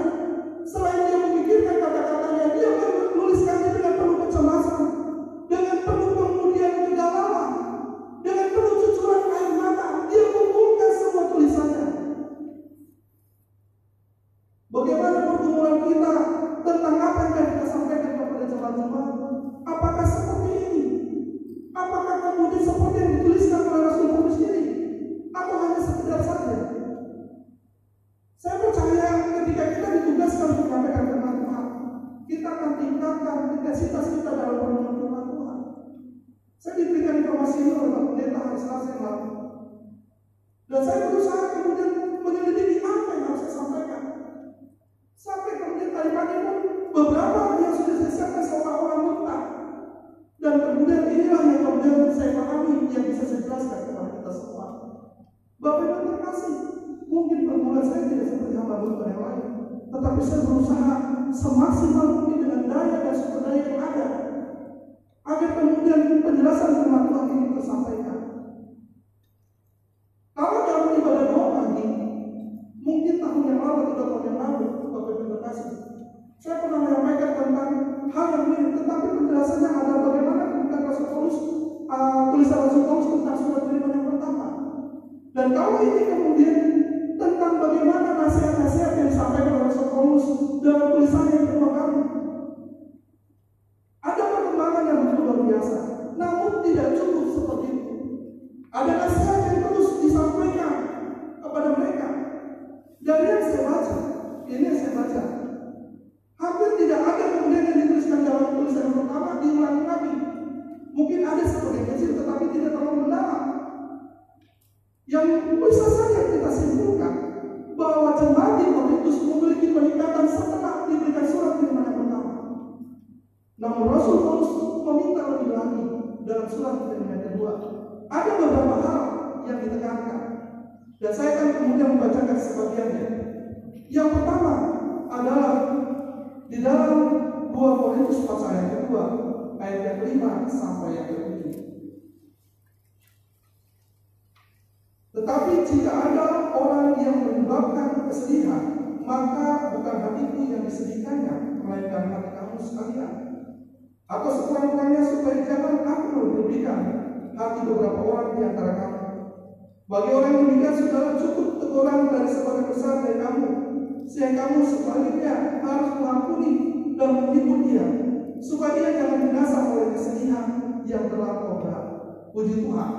Puji 172.33 172.55
Tuhan. 172.65 172.91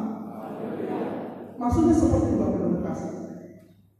Maksudnya 1.58 1.94
seperti 1.94 2.38
Bapak 2.38 2.62
Ibu 2.62 2.78
kasih. 2.86 3.12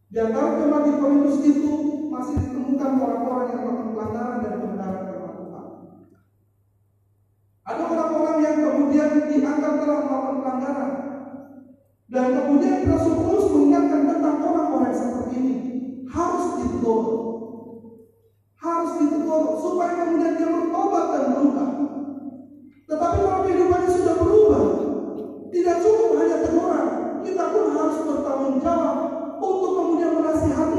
Di 0.09 0.19
antara 0.23 0.63
jemaat 0.63 0.85
di 0.89 0.93
Korintus 0.97 1.39
itu 1.43 1.73
masih 2.09 2.41
ditemukan 2.41 2.91
orang-orang 2.97 3.45
yang 3.53 3.61
melakukan 3.67 3.91
pelanggaran 3.93 4.39
dan 4.41 4.53
kebenaran 4.57 5.03
firman 5.05 5.35
Tuhan. 5.37 5.67
Ada 7.69 7.83
orang-orang 7.85 8.37
yang 8.41 8.57
kemudian 8.63 9.11
dianggap 9.29 9.73
telah 9.85 10.01
melakukan 10.07 10.37
pelanggaran 10.41 10.93
dan 12.09 12.27
kemudian 12.33 12.89
Rasul 12.89 13.15
Paulus 13.21 13.53
mengingatkan 13.53 14.03
tentang 14.09 14.37
orang-orang 14.41 14.95
seperti 14.97 15.33
ini 15.37 15.55
harus 16.09 16.45
ditegur, 16.57 17.05
harus 18.57 18.91
ditutup 18.97 19.45
supaya 19.61 19.93
kemudian 20.09 20.41
dia 20.41 20.49
bertobat 20.49 21.05
dan 21.13 21.25
berubah. 21.37 21.88
Harus 27.71 27.97
bertanggung 27.99 28.57
jawab 28.57 28.97
untuk 29.39 29.71
kemudian 29.71 30.11
menasihatinya 30.11 30.78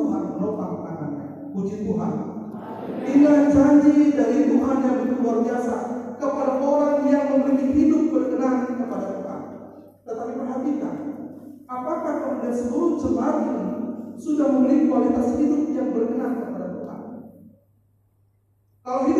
Tuhan 0.00 0.22
menopang 0.32 0.72
tangannya. 0.80 1.26
Puji 1.52 1.76
Tuhan. 1.84 2.12
Inilah 3.04 3.40
janji 3.52 4.16
dari 4.16 4.38
Tuhan 4.48 4.76
yang 4.80 4.98
luar 5.20 5.36
biasa 5.44 5.74
kepada 6.16 6.52
orang 6.60 6.96
yang 7.08 7.24
memiliki 7.36 7.68
hidup 7.76 8.02
berkenan 8.08 8.80
kepada 8.80 9.06
Tuhan. 9.20 9.40
Tetapi 10.04 10.32
perhatikan, 10.36 10.94
apakah 11.68 12.14
kemudian 12.24 12.54
seluruh 12.56 12.96
jemaat 12.96 13.36
ini 13.44 13.66
sudah 14.16 14.46
memiliki 14.56 14.88
kualitas 14.88 15.36
hidup 15.36 15.62
yang 15.72 15.88
berkenan 15.92 16.32
kepada 16.40 16.66
Tuhan? 16.76 17.00
Kalau 18.80 19.00
hidupnya 19.04 19.19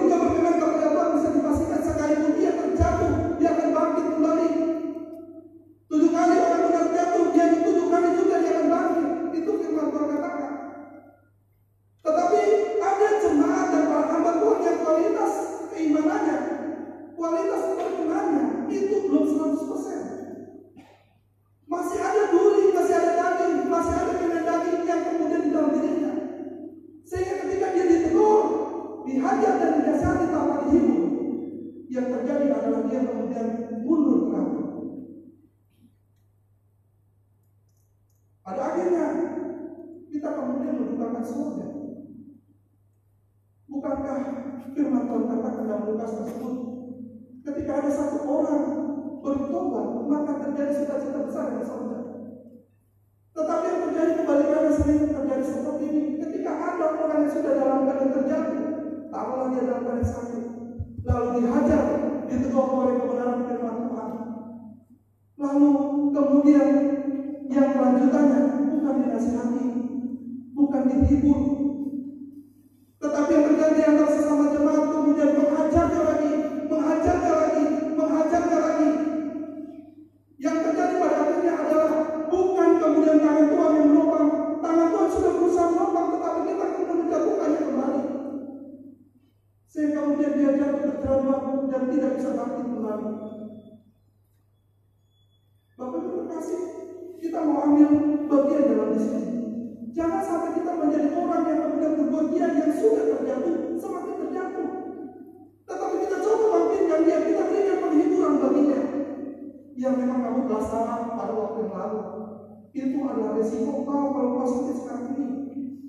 resiko 113.51 113.83
kau 113.83 114.15
kalau 114.15 114.31
kau 114.39 114.47
sakit 114.47 114.77
sekarang 114.79 115.07
ini. 115.19 115.29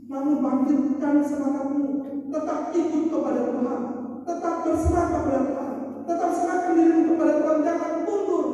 Namun 0.09 0.41
bangkitkan 0.41 1.21
semangatmu, 1.21 1.85
tetap 2.33 2.73
ikut 2.73 3.03
kepada 3.13 3.41
Tuhan, 3.53 3.81
tetap 4.25 4.55
berserah 4.65 5.07
kepada 5.13 5.39
Tuhan, 5.45 5.71
tetap 6.09 6.29
serahkan 6.33 6.73
dirimu 6.73 7.03
kepada 7.13 7.33
Tuhan, 7.37 7.57
jangan 7.61 7.93
mundur. 8.09 8.45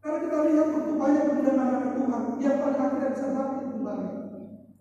Karena 0.00 0.18
kita 0.24 0.38
lihat 0.48 0.66
begitu 0.72 0.92
banyak 0.96 1.24
kemudian 1.28 1.60
anak 1.60 1.92
Tuhan 1.92 2.22
yang 2.40 2.56
pada 2.64 2.78
akhirnya 2.80 3.08
bisa 3.12 3.26
bangkit 3.36 3.68
kembali. 3.76 4.08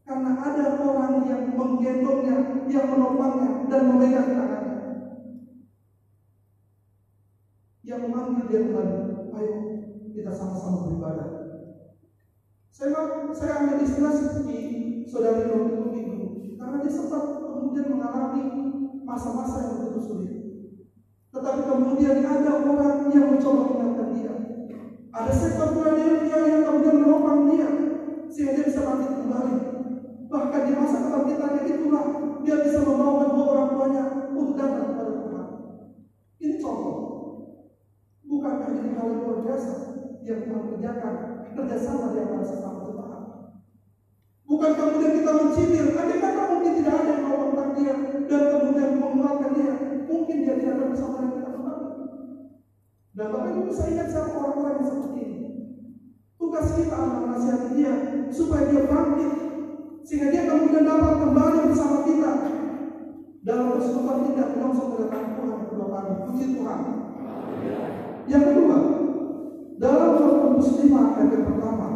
Karena 0.03 0.31
ada 0.39 0.65
orang 0.79 1.13
yang 1.27 1.43
menggendongnya, 1.53 2.37
yang 2.71 2.85
menopangnya 2.95 3.49
dan 3.67 3.81
memegang 3.91 4.29
tangannya. 4.31 4.77
Yang 7.83 7.99
memanggil 8.07 8.43
dia 8.47 8.59
kembali, 8.71 8.97
ayo 9.35 9.55
kita 10.15 10.31
sama-sama 10.31 10.87
beribadah. 10.87 11.32
Saya, 12.73 13.29
saya 13.37 13.53
ambil 13.61 13.85
istilah 13.85 14.09
seperti 14.09 14.57
saudari 15.05 15.45
Nur 15.45 15.93
itu 15.93 16.57
karena 16.57 16.81
dia 16.81 16.89
sempat 16.89 17.45
kemudian 17.45 17.85
mengalami 17.85 18.43
masa-masa 19.05 19.61
yang 19.61 19.73
begitu 19.77 20.01
sulit. 20.01 20.33
Tetapi 21.29 21.69
kemudian 21.69 22.25
ada 22.25 22.65
orang 22.65 23.13
yang 23.13 23.29
mencoba 23.29 23.61
mengingatkan 23.69 24.09
dia. 24.17 24.33
Ada 25.13 25.33
sektor 25.37 25.77
Philadelphia 25.77 26.37
yang 26.49 26.61
kemudian 26.65 26.97
menopang 26.97 27.39
dia 27.53 27.69
sehingga 28.33 28.57
dia 28.57 28.65
bisa 28.65 28.81
bangkit 28.81 29.11
kembali. 29.21 29.55
Bahkan 30.33 30.61
di 30.65 30.73
masa 30.73 30.97
kebangkitannya 31.05 31.63
itulah 31.69 32.05
dia 32.41 32.57
bisa 32.57 32.79
membawa 32.81 33.13
kedua 33.21 33.45
orang 33.53 33.69
tuanya 33.69 34.03
untuk 34.33 34.57
datang 34.57 34.97
kepada 34.97 35.11
Tuhan. 35.21 35.45
Ini 36.41 36.55
contoh. 36.57 36.97
Bukankah 38.25 38.69
ini 38.81 38.97
hal 38.97 39.07
yang 39.13 39.21
luar 39.29 39.37
biasa 39.45 39.73
yang 40.25 40.41
Tuhan 40.41 40.63
kerjakan 40.73 41.32
kerjasama 41.53 42.13
di 42.13 42.17
antara 42.21 42.45
sesama 42.45 42.85
jemaat? 42.85 43.21
Bukan 44.43 44.71
kemudian 44.75 45.13
kita 45.17 45.31
mencibir, 45.33 45.85
andai 45.95 46.19
kata 46.19 46.43
mungkin 46.51 46.73
tidak 46.81 46.93
ada 46.99 47.09
yang 47.09 47.21
mau 47.25 47.37
tentang 47.47 47.69
dia 47.77 47.93
dan 48.27 48.41
kemudian 48.51 48.89
menguatkan 48.99 49.51
dia, 49.55 49.73
mungkin 50.09 50.37
dia 50.43 50.53
tidak 50.59 50.73
akan 50.77 50.87
bersama 50.93 51.15
dengan 51.21 51.33
kita 51.33 51.49
kembali. 51.53 51.87
Dan 53.13 53.25
Bapak 53.29 53.49
Ibu 53.53 53.71
saya 53.71 53.89
ingat 53.93 54.09
orang-orang 54.13 54.73
yang 54.73 54.87
seperti 54.89 55.19
ini. 55.21 55.39
Tugas 56.37 56.67
kita 56.75 56.95
adalah 56.97 57.19
menasihati 57.23 57.69
dia 57.77 57.93
supaya 58.33 58.63
dia 58.67 58.83
bangkit 58.89 59.31
sehingga 60.03 60.27
dia 60.33 60.43
kemudian 60.49 60.83
dapat 60.83 61.13
kembali 61.23 61.57
bersama 61.71 61.97
kita 62.03 62.31
dalam 63.43 63.65
persekutuan 63.75 64.19
tidak 64.31 64.47
menyongsong 64.55 64.89
kedatangan 64.95 65.31
Tuhan 65.39 65.59
kedua 65.67 65.87
kali. 65.87 66.11
Puji 66.27 66.45
Tuhan. 66.55 66.79
Yang 68.23 68.43
kedua, 68.51 68.77
dalam 69.79 70.11
5 70.71 70.87
ayat 70.87 71.29
yang 71.33 71.45
pertama, 71.51 71.87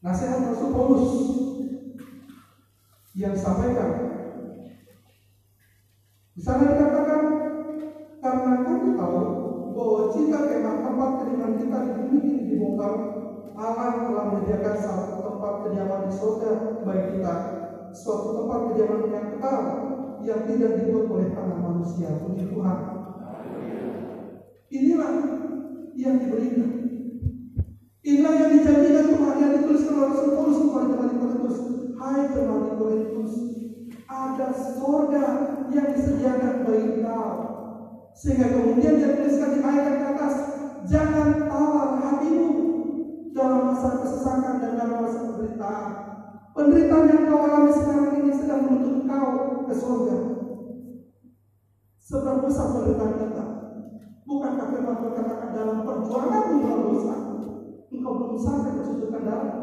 nasihat 0.00 0.40
Rasul 0.48 0.70
Paulus 0.72 1.08
yang 3.16 3.32
disampaikan 3.32 3.90
di 6.36 6.40
sana 6.44 6.68
dikatakan 6.68 7.22
karena 8.20 8.52
kami 8.64 8.88
tahu 8.96 9.20
bahwa 9.76 10.00
ini 12.16 12.48
dibongkar, 12.48 12.92
Allah 13.56 13.90
telah 14.04 14.24
menyediakan 14.32 14.74
satu 14.76 15.20
tempat 15.20 15.52
kediaman 15.64 16.00
di 16.08 16.12
surga 16.12 16.50
bagi 16.84 17.06
kita, 17.16 17.34
suatu 17.92 18.28
tempat 18.40 18.60
kediaman 18.72 19.00
yang 19.12 19.26
kekal 19.36 19.60
yang 20.24 20.40
tidak 20.48 20.70
dibuat 20.80 21.04
oleh 21.12 21.28
tangan 21.32 21.60
manusia. 21.60 22.08
Puji 22.24 22.44
Tuhan. 22.50 22.95
Inilah 24.66 25.12
yang 25.94 26.18
diberikan. 26.18 26.70
Inilah 28.02 28.34
yang 28.34 28.50
dijanjikan 28.58 29.06
Tuhan 29.14 29.36
yang 29.38 29.52
dituliskan 29.62 29.94
oleh 29.94 30.08
Rasul 30.10 30.30
Paulus 30.34 30.58
kepada 30.58 30.86
jemaat 30.90 31.14
Korintus. 31.18 31.56
Hai 31.94 32.20
jemaat 32.34 32.64
Korintus, 32.74 33.32
ada 34.10 34.48
surga 34.50 35.26
yang 35.70 35.86
disediakan 35.94 36.66
bagi 36.66 37.02
kau. 37.02 37.34
Sehingga 38.16 38.46
kemudian 38.58 38.98
dia 38.98 39.14
tuliskan 39.14 39.54
di 39.54 39.60
ayat 39.62 39.94
ke 40.02 40.04
atas, 40.18 40.34
jangan 40.90 41.46
tawar 41.46 42.02
hatimu 42.02 42.48
dalam 43.34 43.70
masa 43.70 44.02
kesesakan 44.02 44.54
dan 44.58 44.72
dalam 44.74 44.98
masa 45.02 45.18
penderitaan. 45.30 45.88
Penderitaan 46.56 47.10
yang 47.12 47.22
kau 47.30 47.38
alami 47.38 47.70
sekarang 47.70 48.18
ini 48.18 48.32
sedang 48.34 48.66
menuntut 48.66 49.06
kau 49.06 49.30
ke 49.70 49.74
surga. 49.78 50.18
Seberapa 52.02 52.46
besar 52.46 52.66
penderitaan 52.74 53.14
kita? 53.18 53.55
Bukankah 54.26 54.66
firman 54.74 54.96
berkatakan 55.06 55.54
dalam 55.54 55.86
perjuangan 55.86 56.42
melawan 56.58 56.82
dosa, 56.90 57.14
engkau 57.94 58.12
belum 58.18 58.34
sampai 58.34 58.74
kesucian 58.74 59.22
dalam. 59.22 59.54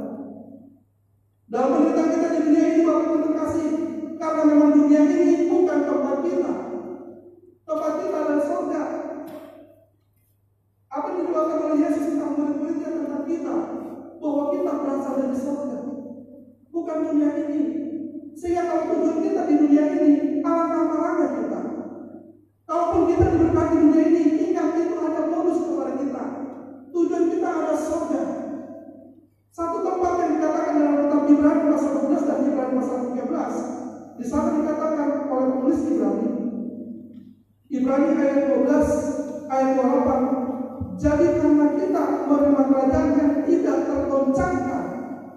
Dalam 1.51 1.69
penderitaan 1.69 2.09
kita 2.15 2.27
di 2.31 2.39
dunia 2.47 2.63
ini, 2.71 2.79
Bapak 2.87 3.03
Ibu 3.03 3.15
terkasih, 3.27 3.69
karena 4.15 4.41
memang 4.47 4.69
dunia 4.71 5.01
ini 5.03 5.51
bukan 5.51 5.79
tempat 5.83 6.15
kita. 6.23 6.53
Tempat 7.67 7.91
kita 7.99 8.17
adalah 8.23 8.43
surga. 8.47 8.83
Apa 10.87 11.05
yang 11.11 11.17
didoakan 11.27 11.59
oleh 11.67 11.77
Yesus 11.83 12.05
tentang 12.15 12.31
murid-muridnya 12.39 12.89
tentang 13.03 13.23
kita? 13.27 13.55
Bahwa 14.23 14.43
kita 14.55 14.71
berasal 14.79 15.13
dari 15.19 15.37
surga. 15.37 15.77
Bukan 16.71 16.97
dunia 17.11 17.29
ini. 17.35 17.61
Sehingga 18.33 18.63
kalau 18.65 18.83
tujuan 18.95 19.19
kita 19.21 19.41
di 19.45 19.55
dunia 19.59 19.83
ini, 19.93 20.11
alangkah 20.41 20.83
malangnya 20.87 21.27
kita. 21.37 21.61
Kalaupun 22.63 23.01
kita 23.11 23.25
diberkati 23.29 23.75
dunia 23.77 24.03
ini, 24.09 24.23
ingat 24.49 24.73
itu 24.79 24.95
ada 24.97 25.21
bonus 25.29 25.59
kepada 25.61 25.93
kita. 26.01 26.23
Tujuan 26.89 27.23
kita 27.29 27.42
ada 27.61 27.75
surga. 27.77 28.23
Satu 29.53 29.85
tempat 29.85 30.13
yang 30.17 30.31
dikatakan 30.37 30.73
dalam 30.81 30.95
kitab 31.05 31.21
Ibrani 31.29 31.63
pasal 31.69 31.91
12 32.09 32.25
dan 32.25 32.39
Ibrani 32.49 32.73
pasal 32.81 32.97
13. 33.13 34.17
Di 34.17 34.25
sana 34.25 34.49
dikatakan 34.57 35.09
oleh 35.29 35.47
penulis 35.53 35.79
Ibrani. 35.85 36.29
Ibrani 37.69 38.09
ayat 38.17 38.39
12 38.65 39.49
ayat 39.49 39.69
28. 39.77 40.97
Jadi 40.97 41.25
karena 41.41 41.67
kita 41.73 42.03
menerima 42.29 42.63
kerajaan 42.69 43.09
yang 43.17 43.33
tidak 43.49 43.77
tergoncangkan, 43.89 44.83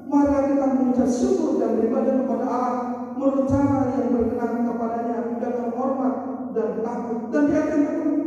mari 0.07 0.53
kita 0.53 0.67
mengucap 0.77 1.09
syukur 1.09 1.59
dan 1.59 1.81
beribadah 1.81 2.15
kepada 2.23 2.45
Allah 2.45 2.77
menurut 3.17 3.49
cara 3.49 3.81
yang 3.97 4.09
berkenan 4.13 4.69
kepadanya 4.69 5.19
dengan 5.33 5.73
hormat 5.73 6.15
dan 6.53 6.69
takut. 6.85 7.21
Dan 7.33 7.43
di 7.49 7.53
ayat 7.57 7.69
yang 7.73 7.85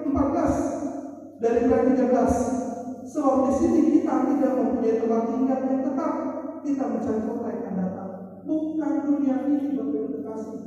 14 0.09 1.39
dari 1.39 1.57
Ibrani 1.65 1.91
13 1.95 2.78
Sebab 3.09 3.49
di 3.49 3.51
sini 3.57 3.79
kita 3.97 4.29
tidak 4.29 4.53
mempunyai 4.53 5.01
tempat 5.01 5.21
tinggal 5.33 5.59
yang 5.65 5.81
tetap. 5.81 6.13
Kita 6.59 6.83
mencari 6.91 7.21
kota 7.25 7.47
yang 7.49 7.61
akan 7.65 7.75
datang. 7.81 8.11
Bukan 8.45 8.93
dunia 9.07 9.35
ini 9.49 9.79
berkasih. 9.79 10.59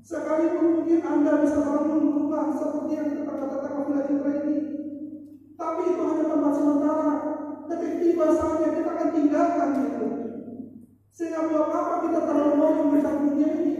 Sekalipun 0.00 0.66
mungkin 0.80 1.00
Anda 1.02 1.42
bisa 1.42 1.58
bangun 1.60 2.14
rumah 2.14 2.54
seperti 2.54 2.92
yang 2.94 3.08
katakan 3.26 3.72
apabila 3.74 4.06
Citra 4.06 4.32
ini. 4.46 4.58
Tapi 5.58 5.82
itu 5.92 6.02
hanya 6.06 6.24
tempat 6.24 6.52
sementara. 6.56 7.12
Ketika 7.68 7.96
tiba 8.00 8.26
saatnya 8.32 8.68
kita 8.74 8.90
akan 8.90 9.08
tinggalkan 9.12 9.70
itu. 9.86 10.06
Sehingga 11.10 11.50
buat 11.52 11.68
apa 11.68 11.94
kita 12.08 12.20
terlalu 12.24 12.54
mau 12.56 12.72
memberikan 12.80 13.16
dunia 13.28 13.50
ini? 13.60 13.74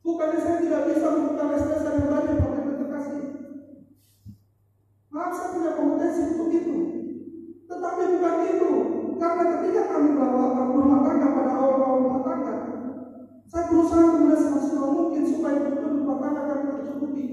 Bukannya 0.00 0.38
saya 0.40 0.56
tidak 0.64 0.82
bisa 0.88 1.06
membuka 1.12 1.44
les-les 1.52 1.84
yang 1.84 2.08
banyak 2.08 2.36
Bapak 2.40 2.58
Ibu 2.64 2.72
terkasih. 2.80 3.37
Saya 5.18 5.50
punya 5.50 5.74
kompetensi 5.74 6.20
untuk 6.30 6.50
itu. 6.54 6.76
Tetapi 7.66 8.02
bukan 8.14 8.34
itu. 8.54 8.70
Karena 9.18 9.44
ketika 9.50 9.82
kami 9.90 10.14
bawa 10.14 10.54
tangga 11.02 11.28
pada 11.34 11.52
awal-awal 11.58 11.98
rumah 12.06 12.22
tangga, 12.22 12.54
saya 13.50 13.64
berusaha 13.66 14.14
kemudian 14.14 14.38
semaksimal 14.38 14.90
mungkin 14.94 15.22
supaya 15.26 15.58
betul 15.66 16.06
rumah 16.06 16.18
tangga 16.22 16.42
kami 16.46 16.62
tercukupi. 16.70 17.24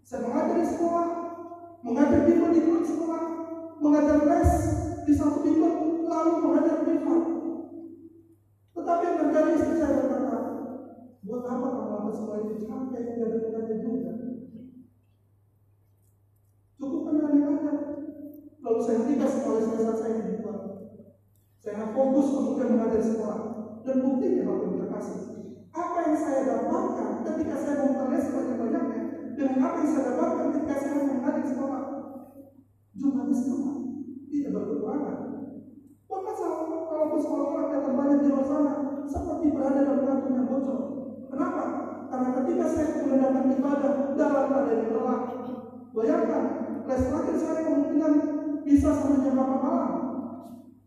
Saya 0.00 0.24
mengajar 0.24 0.56
di 0.56 0.66
sekolah, 0.68 1.06
mengajar 1.84 2.20
di 2.24 2.32
luar 2.40 2.82
sekolah, 2.88 3.22
mengajar 3.84 4.18
les 4.24 4.52
di 5.04 5.12
satu 5.12 5.38
bimbel, 5.44 6.08
lalu 6.08 6.32
mengajar 6.40 6.76
privat. 6.88 7.22
Tetapi 8.72 9.02
yang 9.04 9.18
terjadi 9.20 9.50
istri 9.60 9.74
saya 9.76 9.92
berkata, 9.92 10.36
buat 11.20 11.44
apa 11.52 11.66
kamu 11.68 11.88
lakukan 11.92 12.14
semua 12.16 12.36
itu 12.48 12.64
capek, 12.64 13.00
tidak 13.12 13.52
ada 13.60 13.74
juga. 13.76 14.12
Saya 18.84 19.00
hentikan 19.00 19.30
sekolah 19.32 19.60
semester 19.64 19.96
saya 19.96 20.12
dibuka. 20.20 20.54
Saya 21.64 21.88
fokus 21.96 22.26
kemudian 22.28 22.68
mengajar 22.76 23.00
sekolah. 23.00 23.40
Dan 23.84 23.96
buktinya 24.04 24.44
Bapak 24.44 24.64
Ibu 24.68 24.76
terkasih. 24.84 25.18
Apa 25.72 25.98
yang 26.04 26.16
saya 26.20 26.40
dapatkan 26.44 27.10
ketika 27.24 27.56
saya 27.56 27.74
membuka 27.80 28.04
les 28.12 28.26
banyak-banyaknya 28.28 29.00
dengan 29.34 29.56
apa 29.64 29.76
yang 29.80 29.90
saya 29.90 30.04
dapatkan 30.12 30.46
ketika 30.52 30.74
saya 30.76 30.92
mengajar 31.00 31.32
di 31.40 31.48
sekolah. 31.48 31.82
Jumlahnya 32.94 33.34
sama. 33.34 33.72
Tidak 34.28 34.50
berkekurangan. 34.52 35.18
Maka 36.04 36.32
kalaupun 36.84 37.18
sekolah 37.18 37.44
orang 37.48 37.66
kelihatan 37.72 37.94
banyak 37.96 38.18
di 38.20 38.28
luar 38.28 38.44
sana, 38.44 38.74
seperti 39.08 39.46
berada 39.52 39.80
dalam 39.80 40.04
kantung 40.04 40.36
yang 40.36 40.48
bocor. 40.48 40.78
Kenapa? 41.32 41.62
Karena 42.12 42.28
ketika 42.38 42.64
saya 42.68 42.88
datang 43.18 43.46
ibadah 43.50 43.92
dalam 44.14 44.44
keadaan 44.52 44.80
yang 44.84 44.92
lelah, 44.92 45.20
bayangkan 45.90 46.44
les 46.84 47.02
terakhir 47.08 47.36
saya 47.40 47.60
kemungkinan 47.64 48.12
bisa 48.64 48.88
sampai 48.96 49.20
jam 49.20 49.36
8 49.36 49.60
malam. 49.60 49.92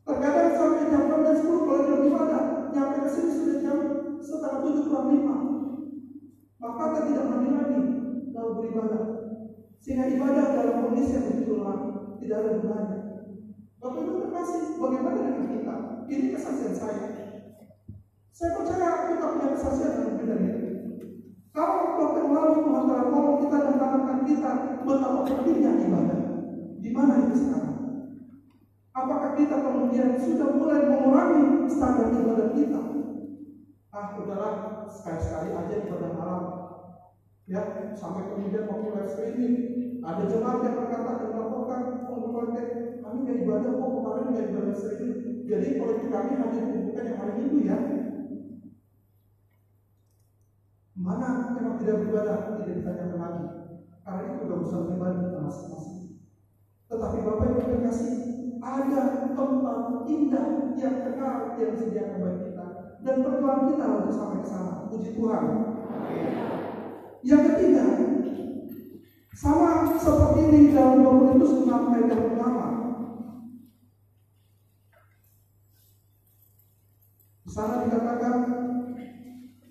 Terkadang 0.02 0.50
sampai 0.58 0.90
jam 0.90 1.04
6 1.14 1.26
dan 1.26 1.36
10 1.38 1.66
kalau 1.70 1.82
jam 1.86 2.00
ibadah, 2.10 2.44
nyampe 2.74 2.98
ke 3.06 3.10
sini 3.14 3.32
sudah 3.32 3.58
jam 3.62 3.78
setengah 4.18 4.60
tujuh 4.66 4.84
kurang 4.90 5.08
lima. 5.14 5.36
Maka 6.58 6.84
kita 6.90 7.02
tidak 7.06 7.26
mandi 7.30 7.50
lagi 7.54 7.80
lalu 8.34 8.52
beribadah. 8.58 9.04
Sehingga 9.78 10.10
ibadah 10.10 10.46
dalam 10.58 10.76
kondisi 10.84 11.16
yang 11.16 11.26
begitu 11.30 11.54
lemah 11.54 11.80
tidak 12.18 12.38
ada 12.42 12.50
gunanya. 12.60 12.98
Bapak 13.78 14.00
Ibu 14.04 14.20
terkasih, 14.26 14.62
bagaimana 14.82 15.18
dengan 15.22 15.46
kita? 15.54 15.76
Ini 16.10 16.26
kesaksian 16.34 16.74
saya. 16.74 17.08
Saya 18.34 18.50
percaya 18.58 18.90
kita 19.14 19.26
punya 19.38 19.48
kesaksian 19.54 19.92
yang 19.94 20.06
berbeda 20.18 20.36
itu. 20.42 20.68
Kalau 21.54 21.98
waktu 21.98 22.22
lalu 22.26 22.54
Tuhan 22.66 22.84
telah 22.90 23.06
tolong 23.10 23.38
kita 23.46 23.58
dan 23.66 23.76
tanamkan 23.82 24.20
kita 24.26 24.52
betapa 24.86 25.20
pentingnya 25.26 25.72
ibadah. 25.88 26.20
Di 26.78 26.90
mana 26.94 27.14
itu 27.26 27.36
sekarang? 27.38 27.67
Apakah 28.98 29.30
kita 29.30 29.62
kemudian 29.62 30.18
sudah 30.18 30.50
mulai 30.50 30.82
mengurangi 30.82 31.54
standar 31.70 32.10
ibadah 32.10 32.50
kita? 32.50 32.82
Ah, 33.94 34.10
udahlah, 34.18 34.58
sekali-sekali 34.90 35.54
aja 35.54 35.78
ibadah 35.78 36.10
malam. 36.10 36.50
Ya, 37.48 37.70
sampai 37.94 38.26
kemudian 38.26 38.66
waktu 38.66 38.90
live 38.92 39.10
streaming 39.14 39.54
ada 40.02 40.26
jemaat 40.26 40.58
yang 40.66 40.74
berkata 40.74 41.14
dan 41.14 41.30
melaporkan 41.30 41.94
pengumuman 42.10 42.50
kami 42.98 43.18
nggak 43.24 43.38
ibadah 43.40 43.72
kok 43.78 43.94
kemarin 43.94 44.34
nggak 44.34 44.50
ibadah 44.50 44.74
streaming. 44.74 45.14
Jadi 45.46 45.78
kalau 45.78 45.94
kami 46.10 46.34
hanya 46.34 46.58
dikumpulkan 46.58 47.06
yang 47.06 47.18
hari 47.22 47.38
minggu 47.38 47.62
ya. 47.62 47.78
Mana 50.98 51.46
memang 51.54 51.78
tidak 51.78 52.02
beribadah 52.02 52.42
tidak 52.58 52.74
ditanyakan 52.82 53.18
lagi. 53.22 53.46
Karena 54.02 54.26
itu 54.26 54.42
sudah 54.42 54.58
urusan 54.58 54.82
pribadi 54.82 55.22
kita 55.22 55.38
masing-masing. 55.38 56.02
Tetapi 56.90 57.20
Bapak 57.22 57.52
Ibu 57.52 57.68
terkasih, 57.68 58.24
ada 58.68 59.32
tempat 59.32 60.04
indah 60.04 60.48
yang 60.76 60.96
kekal 61.08 61.56
yang 61.56 61.72
disediakan 61.72 62.20
bagi 62.20 62.42
kita 62.52 62.66
dan 63.00 63.16
perjuangan 63.24 63.68
kita 63.72 63.86
untuk 64.04 64.14
sampai 64.14 64.40
ke 64.44 64.48
sana. 64.48 64.74
Puji 64.92 65.10
Tuhan. 65.16 65.44
Yang 67.24 67.42
ketiga, 67.52 67.86
sama 69.32 69.70
seperti 69.96 70.40
ini 70.52 70.60
dalam 70.76 71.04
2 71.04 71.20
Korintus 71.24 71.54
6 71.64 71.94
ayat 71.96 72.08
yang 72.12 72.24
pertama. 72.32 72.66
Di 77.48 77.52
sana 77.52 77.88
dikatakan 77.88 78.36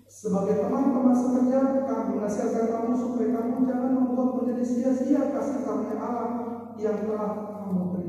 sebagai 0.09 0.55
teman-teman 0.65 1.13
sekerja, 1.13 1.59
kami 1.85 2.17
menasihatkan 2.17 2.65
kamu 2.73 2.91
supaya 2.97 3.27
kamu 3.37 3.55
jangan 3.69 3.91
membuat 3.93 4.29
menjadi 4.41 4.65
sia-sia 4.65 5.29
kasih 5.29 5.61
karunia 5.61 5.95
Allah 6.01 6.29
yang 6.75 7.05
telah 7.05 7.31
kamu. 7.61 8.06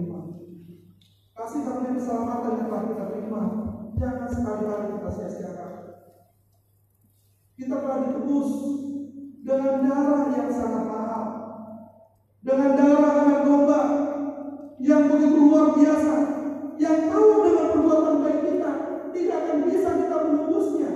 Kasih 1.38 1.62
karunia 1.62 1.94
keselamatan 1.94 2.58
yang 2.58 2.66
telah 2.66 2.82
kita 2.90 3.04
terima, 3.14 3.42
jangan 3.94 4.26
sekali-kali 4.26 4.98
kita 4.98 5.10
sia-siakan. 5.14 5.72
Kita 7.54 7.74
telah 7.78 7.98
ditebus 8.10 8.50
dengan 9.46 9.74
darah 9.86 10.34
yang 10.34 10.50
sangat 10.50 10.84
mahal, 10.90 11.24
dengan 12.42 12.70
darah 12.74 13.12
anak 13.22 13.40
domba, 13.46 13.80
yang 14.82 15.06
begitu 15.06 15.38
luar 15.38 15.78
biasa, 15.78 16.14
yang 16.82 17.06
tahu 17.06 17.30
dengan 17.46 17.66
perbuatan 17.70 18.14
baik 18.18 18.40
kita, 18.42 18.72
tidak 19.14 19.36
akan 19.38 19.58
bisa 19.70 19.90
kita 19.94 20.16
menembusnya. 20.26 20.90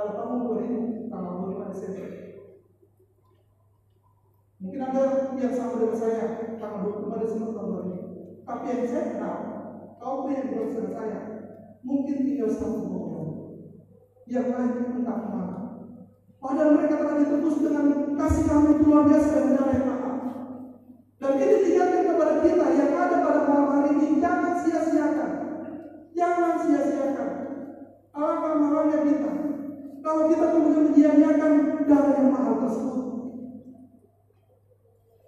Pada 0.00 0.16
tahun 0.16 0.38
2000 0.48 1.12
tanggal 1.12 1.32
25 1.44 1.72
Desember. 1.76 2.08
Mungkin 4.60 4.80
ada 4.80 5.02
yang 5.36 5.52
sama 5.52 5.74
dengan 5.76 5.96
saya 6.00 6.24
tanggal 6.56 6.80
25 7.04 7.20
Desember 7.20 7.48
tahun 7.52 7.68
2000. 8.40 8.48
Tapi 8.48 8.64
yang 8.64 8.80
saya 8.88 9.04
kenal, 9.12 9.36
kaum 10.00 10.32
yang 10.32 10.48
berusaha 10.56 10.88
saya, 10.88 11.20
mungkin 11.84 12.16
tinggal 12.24 12.48
satu 12.48 12.80
orang. 12.88 13.28
Yang 14.24 14.46
lain 14.56 14.72
entah 15.04 15.16
ke 15.20 15.28
mana. 15.28 15.58
Padahal 16.40 16.70
mereka 16.80 16.94
telah 16.96 17.16
ditebus 17.20 17.56
dengan 17.60 17.86
kasih 18.16 18.44
kami 18.48 18.70
luar 18.80 19.04
biasa 19.04 19.28
dan 19.36 19.52
darah 19.52 19.74
yang 19.76 19.84
mahal. 19.84 20.16
Dan 21.20 21.32
ini 21.36 21.56
diingatkan 21.60 22.02
kepada 22.08 22.34
kita 22.40 22.66
yang 22.72 22.92
ada 22.96 23.16
pada 23.20 23.40
malam 23.44 23.68
hari 23.68 23.90
ini, 24.00 24.16
jangan 24.16 24.64
sia-siakan. 24.64 25.30
Jangan 26.16 26.54
sia-siakan. 26.64 27.30
Alangkah 28.16 28.54
mahalnya 28.56 28.98
kita. 29.04 29.39
Kalau 30.00 30.22
kita 30.32 30.46
kemudian 30.48 30.82
menyia-nyiakan 30.88 31.52
darah 31.84 32.14
yang 32.16 32.28
mahal 32.32 32.54
tersebut. 32.56 33.00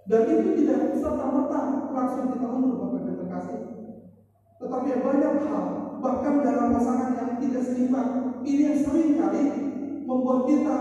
Dan 0.09 0.23
itu 0.29 0.49
tidak 0.65 0.81
serta-merta 0.99 1.61
langsung 1.93 2.27
kita 2.35 2.47
undur 2.51 2.77
Bapak 2.77 3.01
dan 3.07 3.15
terkasih. 3.17 3.59
Tetapi 4.61 4.91
banyak 5.01 5.35
hal, 5.47 5.65
bahkan 6.03 6.35
dalam 6.43 6.69
pasangan 6.75 7.11
yang 7.17 7.31
tidak 7.39 7.63
seimbang, 7.65 8.09
ini 8.43 8.61
yang 8.67 8.79
sering 8.79 9.11
kali 9.15 9.43
membuat 10.05 10.41
kita 10.49 10.77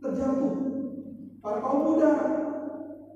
terjatuh. 0.00 0.54
Para 1.44 1.60
kaum 1.60 1.84
muda, 1.84 2.12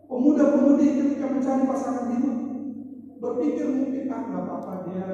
pemuda-pemudi 0.09 0.87
ketika 1.01 1.26
mencari 1.33 1.62
pasangan 1.64 2.07
hidup, 2.12 2.37
berpikir 3.18 3.66
mungkin 3.72 4.12
ah 4.12 4.22
nggak 4.22 4.43
apa-apa 4.45 4.72
dia 4.85 5.07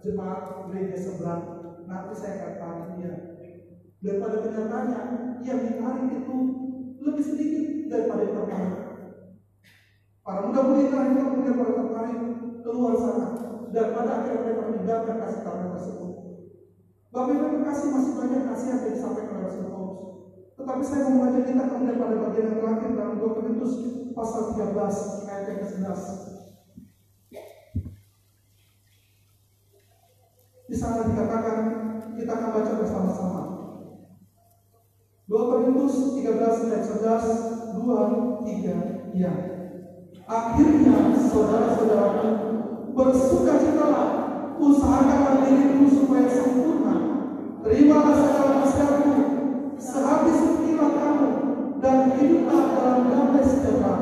jemaat 0.00 0.42
gereja 0.64 0.96
seberang, 0.96 1.44
nanti 1.84 2.14
saya 2.16 2.56
akan 2.56 2.88
dia. 2.88 3.33
Daripada 4.04 4.36
kenyataannya, 4.44 5.00
yang 5.48 5.60
ditarik 5.64 6.08
itu 6.12 6.36
lebih 7.00 7.24
sedikit 7.24 7.64
daripada 7.88 8.20
yang 8.20 8.36
tertarik. 8.36 8.76
Para 10.24 10.40
muda-mudi 10.44 10.92
terakhir 10.92 11.20
kemudian 11.20 11.56
pada 11.56 11.72
tertarik 11.84 12.20
keluar 12.64 12.94
sana 13.00 13.28
dan 13.72 13.92
pada 13.92 14.10
akhirnya 14.20 14.40
mereka 14.40 14.62
meninggalkan 14.72 15.16
kasih 15.20 15.40
karunia 15.44 15.72
tersebut. 15.72 16.10
Bapak 17.12 17.32
Ibu 17.32 17.60
kasih 17.64 17.88
masih 17.92 18.12
banyak 18.16 18.42
nasihat 18.44 18.78
yang 18.84 18.94
disampaikan 18.96 19.36
oleh 19.36 19.44
Rasul 19.48 19.64
Paulus. 19.68 20.00
Tetapi 20.54 20.82
saya 20.84 21.00
mau 21.08 21.24
mengajak 21.24 21.44
kita 21.48 21.62
kemudian 21.68 21.96
pada 22.00 22.16
bagian 22.20 22.44
yang 22.50 22.58
terakhir 22.60 22.90
dalam 22.92 23.14
2 23.20 23.36
Korintus 23.36 23.72
pasal 24.16 24.52
13 24.52 25.28
ayat 25.28 25.44
yang 25.48 25.60
ke-11. 25.64 26.00
Di 30.64 30.76
sana 30.80 31.04
dikatakan 31.04 31.56
kita 32.16 32.32
akan 32.34 32.50
baca 32.50 32.72
bersama-sama. 32.80 33.43
13 36.54 36.70
ayat 36.70 36.86
11, 36.86 37.82
2, 37.82 38.46
3, 38.46 39.18
ya. 39.18 39.32
Akhirnya 40.24 41.18
saudara-saudaraku 41.18 42.28
bersukacitalah, 42.94 44.08
usahakanlah 44.62 45.44
dirimu 45.44 45.90
supaya 45.90 46.30
sempurna. 46.30 46.94
Terimalah 47.66 48.14
segala 48.14 48.62
nasihatku, 48.62 49.14
sehabis 49.76 50.36
sepertilah 50.38 50.90
kamu, 50.94 51.28
dan 51.82 51.98
hiduplah 52.14 52.62
dalam 52.72 52.98
damai 53.10 53.42
sejahtera. 53.42 53.94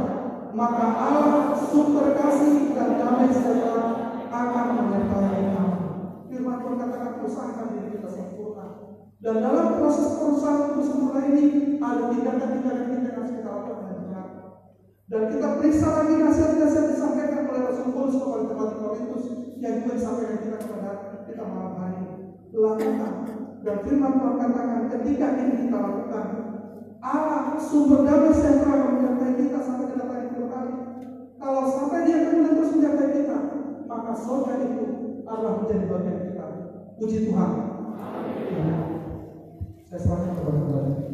Maka 0.52 0.86
Allah 0.92 1.56
sumber 1.56 2.12
kasih 2.12 2.76
dan 2.76 3.00
damai 3.00 3.32
sejahtera 3.32 3.86
akan 4.28 4.66
menyertai 4.76 5.42
kamu. 5.56 5.80
Firman 6.28 6.56
Tuhan 6.60 6.76
katakan 6.76 7.12
usahakan 7.24 7.66
diri 7.72 7.88
kita 7.96 8.08
sempurna. 8.12 8.41
Dan 9.22 9.38
dalam 9.38 9.78
proses 9.78 10.18
perusahaan 10.18 10.74
untuk 10.74 10.82
sempurna 10.82 11.30
ini 11.30 11.78
ada 11.78 12.10
tindakan-tindakan 12.10 12.86
kita 12.90 13.06
yang 13.06 13.14
harus 13.14 13.30
kita 13.30 13.48
lakukan 13.54 13.78
dengan 13.78 13.98
benar. 14.02 14.26
Dan 15.06 15.22
kita 15.30 15.46
periksa 15.62 15.88
lagi 15.94 16.14
nasihat-nasihat 16.18 16.86
disampaikan 16.90 17.46
oleh 17.46 17.62
Rasul 17.70 17.94
Paulus 17.94 18.18
kepada 18.18 18.42
di 18.42 18.76
Korintus 18.82 19.24
yang 19.62 19.74
juga 19.78 19.92
disampaikan 19.94 20.38
kita 20.42 20.56
kepada 20.58 20.90
kita 21.22 21.42
malam 21.46 21.74
hari. 21.78 22.02
Lakukan 22.50 23.14
dan 23.62 23.76
firman 23.86 24.12
Tuhan 24.18 24.34
katakan 24.42 24.80
ketika 24.90 25.26
ini 25.38 25.54
kita 25.66 25.76
lakukan 25.78 26.26
Allah 26.98 27.54
sumber 27.62 28.02
damai 28.02 28.34
sejahtera 28.34 28.90
menyertai 28.90 29.38
kita 29.38 29.58
sampai 29.62 29.86
kedatangan 29.86 30.26
kedua 30.34 30.48
kali. 30.50 30.74
Kalau 31.38 31.62
sampai 31.70 32.06
dia 32.10 32.26
kemudian 32.26 32.54
terus 32.58 32.74
menyertai 32.74 33.10
kita, 33.22 33.38
maka 33.86 34.12
surga 34.18 34.52
itu 34.66 34.82
adalah 35.22 35.62
menjadi 35.62 35.86
bagian 35.86 36.18
kita. 36.26 36.46
Puji 36.98 37.18
Tuhan. 37.30 37.50
Amin. 38.02 38.91
Saya 39.92 40.08
serahkan 40.08 40.40
kepada 40.40 40.60
Tuhan. 40.64 41.11